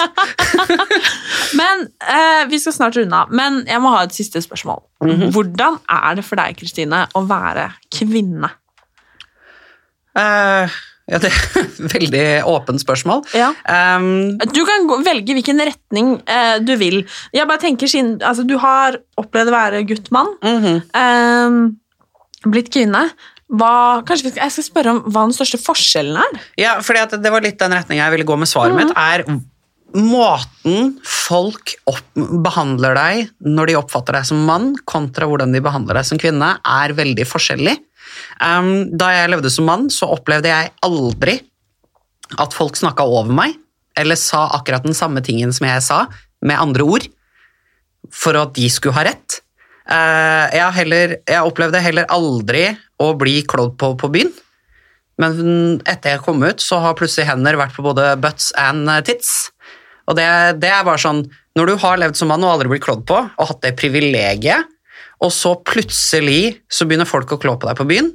[1.60, 4.84] Men eh, Vi skal snart runde av, men jeg må ha et siste spørsmål.
[5.06, 5.32] Mhm.
[5.32, 8.52] Hvordan er det for deg, Kristine, å være kvinne?
[10.18, 13.24] Eh, ja, det er et veldig åpent spørsmål.
[13.38, 13.54] Ja.
[13.64, 17.06] Um, Du kan velge hvilken retning uh, du vil.
[17.34, 20.82] Jeg bare tenker siden, altså, Du har opplevd å være gutt-mann, mhm.
[20.92, 21.60] eh,
[22.54, 23.08] blitt kvinne.
[23.48, 26.41] Hva, kanskje skal, Jeg skal spørre om hva den største forskjellen er?
[26.60, 29.24] Ja, fordi at det var litt den retningen jeg ville gå med svaret mitt, er
[29.95, 32.04] måten folk opp,
[32.43, 36.58] behandler deg når de oppfatter deg som mann, kontra hvordan de behandler deg som kvinne,
[36.60, 37.78] er veldig forskjellig.
[38.41, 41.39] Um, da jeg levde som mann, så opplevde jeg aldri
[42.38, 43.56] at folk snakka over meg,
[43.98, 46.04] eller sa akkurat den samme tingen som jeg sa,
[46.43, 47.08] med andre ord,
[48.14, 49.39] for at de skulle ha rett.
[49.88, 52.68] Eh, jeg, heller, jeg opplevde heller aldri
[53.00, 54.32] å bli klådd på på byen.
[55.22, 59.50] Men etter jeg kom ut, så har plutselig hender vært på både butts and tits.
[60.08, 60.28] Og det,
[60.62, 61.26] det er bare sånn
[61.58, 64.70] Når du har levd som mann og aldri blitt klådd på, og hatt det privilegiet,
[65.26, 68.12] og så plutselig så begynner folk å klå på deg på byen,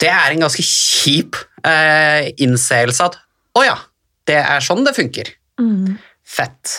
[0.00, 3.18] det er en ganske kjip eh, innseelse at
[3.58, 3.76] å ja,
[4.30, 5.28] det er sånn det funker.
[6.24, 6.78] Fett.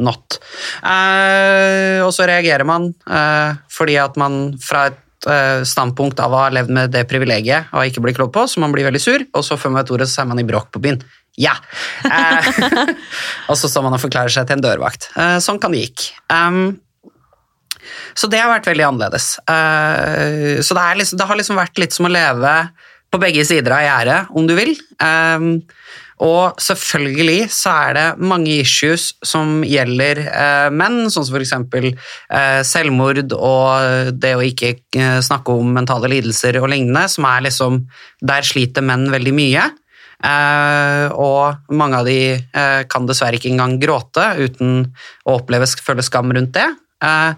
[0.00, 0.38] Not.
[0.82, 6.42] Eh, og så reagerer man eh, fordi at man fra et eh, standpunkt av å
[6.44, 9.26] ha levd med det privilegiet og ikke bli klådd på, så man blir veldig sur,
[9.32, 11.02] og så før man vet ordet, så er man i bråk på byen.
[11.40, 11.54] Ja!
[12.04, 12.50] Eh,
[13.50, 15.10] og så står man og forklarer seg til en dørvakt.
[15.44, 16.10] Sånn kan det gikk.
[16.32, 16.78] Um,
[18.16, 19.36] så det har vært veldig annerledes.
[19.46, 22.54] Uh, så det, liksom, det har liksom vært litt som å leve
[23.12, 24.72] på begge sider av gjerdet, om du vil.
[24.98, 25.60] Um,
[26.24, 31.52] og selvfølgelig så er det mange issues som gjelder eh, menn, sånn som f.eks.
[32.32, 37.44] Eh, selvmord og det å ikke eh, snakke om mentale lidelser og lignende, som er
[37.48, 37.82] liksom
[38.24, 39.66] Der sliter menn veldig mye.
[40.24, 44.86] Eh, og mange av de eh, kan dessverre ikke engang gråte uten
[45.28, 46.70] å oppleve føle skam rundt det.
[47.04, 47.32] Eh,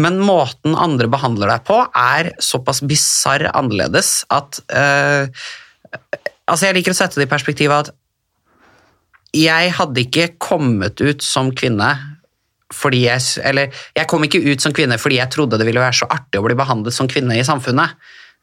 [0.00, 5.28] men måten andre behandler deg på, er såpass bisarr annerledes at eh,
[6.42, 7.92] Altså, jeg liker å sette det i perspektivet at
[9.32, 11.92] jeg hadde ikke kommet ut som kvinne
[12.72, 15.98] fordi jeg Eller jeg kom ikke ut som kvinne fordi jeg trodde det ville være
[16.02, 17.98] så artig å bli behandlet som kvinne i samfunnet.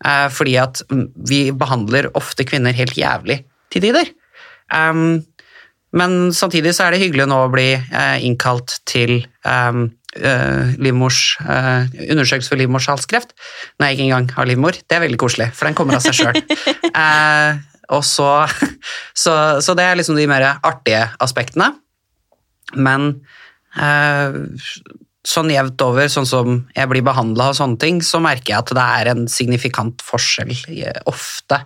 [0.05, 0.83] Eh, fordi at
[1.27, 3.41] vi behandler ofte kvinner helt jævlig
[3.73, 4.11] til tider.
[4.69, 5.25] Um,
[5.97, 9.87] men samtidig så er det hyggelig nå å bli eh, innkalt til um,
[10.21, 13.33] uh, livmors, undersøkelse for livmorshalskreft
[13.79, 14.77] når jeg ikke engang har livmor.
[14.77, 16.37] Det er veldig koselig, for den kommer av seg sjøl.
[17.95, 18.31] og så,
[19.23, 21.73] så, så, det er liksom de mer artige aspektene.
[22.77, 23.15] Men
[25.29, 28.73] sånn jevnt over, sånn som jeg blir behandla og sånne ting, så merker jeg at
[28.77, 30.53] det er en signifikant forskjell
[31.09, 31.63] ofte.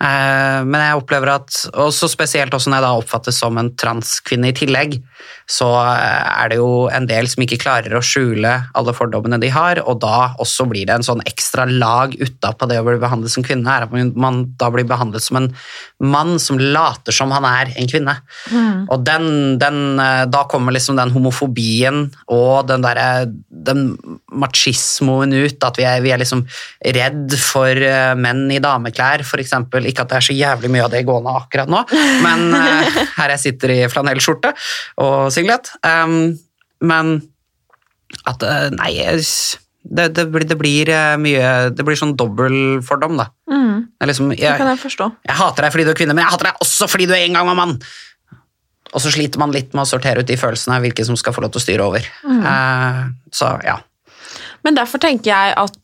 [0.00, 4.48] Eh, men jeg opplever at, også spesielt også når jeg da oppfattes som en transkvinne
[4.48, 4.96] i tillegg,
[5.50, 9.82] så er det jo en del som ikke klarer å skjule alle fordommene de har,
[9.84, 13.44] og da også blir det en sånn ekstra lag utapå det å bli behandlet som
[13.44, 15.50] kvinne, er at man da blir behandlet som en
[16.00, 18.16] mann som later som han er en kvinne.
[18.48, 18.86] Mm.
[18.88, 19.28] Og den,
[19.60, 23.90] den, eh, da kommer liksom den homofobien og den derre den
[24.30, 26.46] machismoen ut, at vi er, vi er liksom
[26.96, 29.52] redd for eh, menn i dameklær, f.eks.
[29.90, 31.82] Ikke at det er så jævlig mye av det gående akkurat nå,
[32.24, 34.54] men uh, her jeg sitter i flanellskjorte
[35.02, 35.72] og singlet.
[35.86, 36.36] Um,
[36.86, 37.18] men
[38.26, 43.30] at uh, Nei, det, det, blir, det, blir uh, mye Det blir sånn dobbeltfordom, da.
[43.50, 43.90] Mm.
[44.10, 45.10] Liksom, jeg, det kan jeg forstå.
[45.28, 47.38] Jeg hater deg fordi du er kvinne, men jeg hater deg også fordi du en
[47.38, 47.76] gang var mann!
[48.90, 51.44] Og så sliter man litt med å sortere ut de følelsene, hvilke som skal få
[51.44, 52.06] lov til å styre over.
[52.26, 53.12] Mm.
[53.30, 53.76] så ja.
[54.66, 55.78] Men derfor tenker jeg at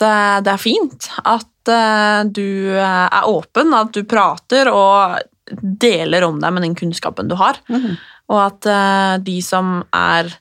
[0.44, 5.18] det er fint at Eh, du eh, er åpen, at du prater og
[5.56, 7.58] deler om deg med den kunnskapen du har.
[7.70, 7.94] Mm.
[8.32, 10.34] Og at eh, de som er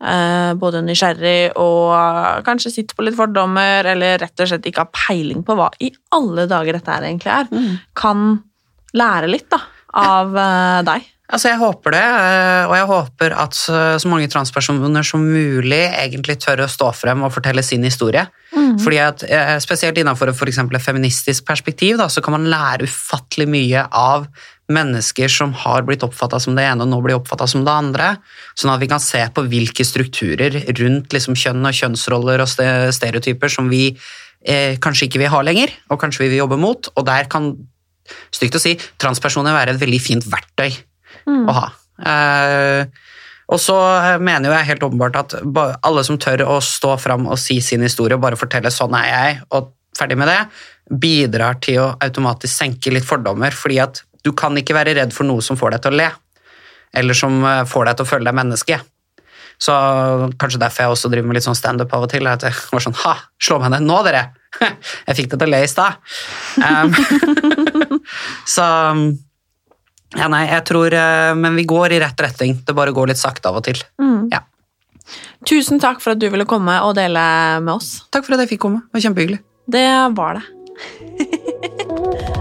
[0.00, 1.90] både nysgjerrig og
[2.46, 5.90] kanskje sitter på litt fordommer, eller rett og slett ikke har peiling på hva i
[6.16, 7.74] alle dager dette her egentlig er, mm.
[8.00, 8.22] kan
[8.96, 9.58] lære litt da,
[10.00, 10.32] av
[10.88, 11.04] deg.
[11.30, 12.04] Altså, Jeg håper det,
[12.66, 17.32] og jeg håper at så mange transpersoner som mulig egentlig tør å stå frem og
[17.34, 18.26] fortelle sin historie.
[18.50, 18.78] Mm.
[18.82, 23.46] Fordi at, eh, Spesielt innenfor for et feministisk perspektiv da, så kan man lære ufattelig
[23.48, 24.26] mye av
[24.68, 28.18] mennesker som har blitt oppfatta som det ene og nå blir oppfatta som det andre.
[28.54, 32.48] Sånn at vi kan se på hvilke strukturer rundt liksom, kjønn og kjønnsroller og
[32.94, 33.96] stereotyper som vi
[34.46, 36.90] eh, kanskje ikke vil ha lenger, og kanskje vi vil jobbe mot.
[36.96, 37.52] Og der kan,
[38.30, 40.89] stygt å si, transpersoner være et veldig fint verktøy
[41.26, 41.46] mm.
[41.48, 41.68] å ha.
[42.10, 42.84] Eh,
[43.50, 43.76] og så
[44.22, 45.34] mener jo jeg helt åpenbart at
[45.82, 49.08] alle som tør å stå fram og si sin historie og bare fortelle 'sånn er
[49.10, 50.40] jeg', og ferdig med det,
[50.90, 53.50] bidrar til å automatisk senke litt fordommer.
[53.50, 56.10] fordi at du kan ikke være redd for noe som får deg til å le,
[56.94, 58.80] eller som eh, får deg til å føle deg menneske.
[59.60, 59.72] Så
[60.40, 62.26] kanskje derfor jeg også driver med litt sånn standup av og til.
[62.30, 64.30] At jeg var sånn Ha, slå meg ned nå, dere!
[65.06, 66.00] Jeg fikk det til å le i stad.
[66.64, 66.94] Um,
[68.54, 68.64] så
[70.18, 72.56] ja, nei, jeg tror eh, Men vi går i rett retning.
[72.66, 73.78] Det bare går litt sakte av og til.
[74.02, 74.30] Mm.
[74.32, 74.42] Ja.
[75.46, 77.22] Tusen takk for at du ville komme og dele
[77.62, 78.00] med oss.
[78.10, 78.84] Takk for at jeg fikk komme.
[78.88, 79.40] Det var kjempehyggelig.
[79.70, 79.88] Det
[80.18, 80.44] var det.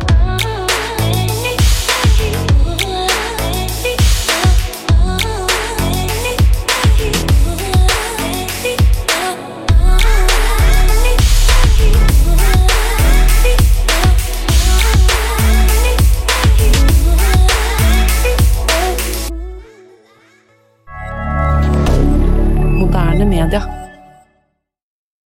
[23.39, 23.78] milliardaire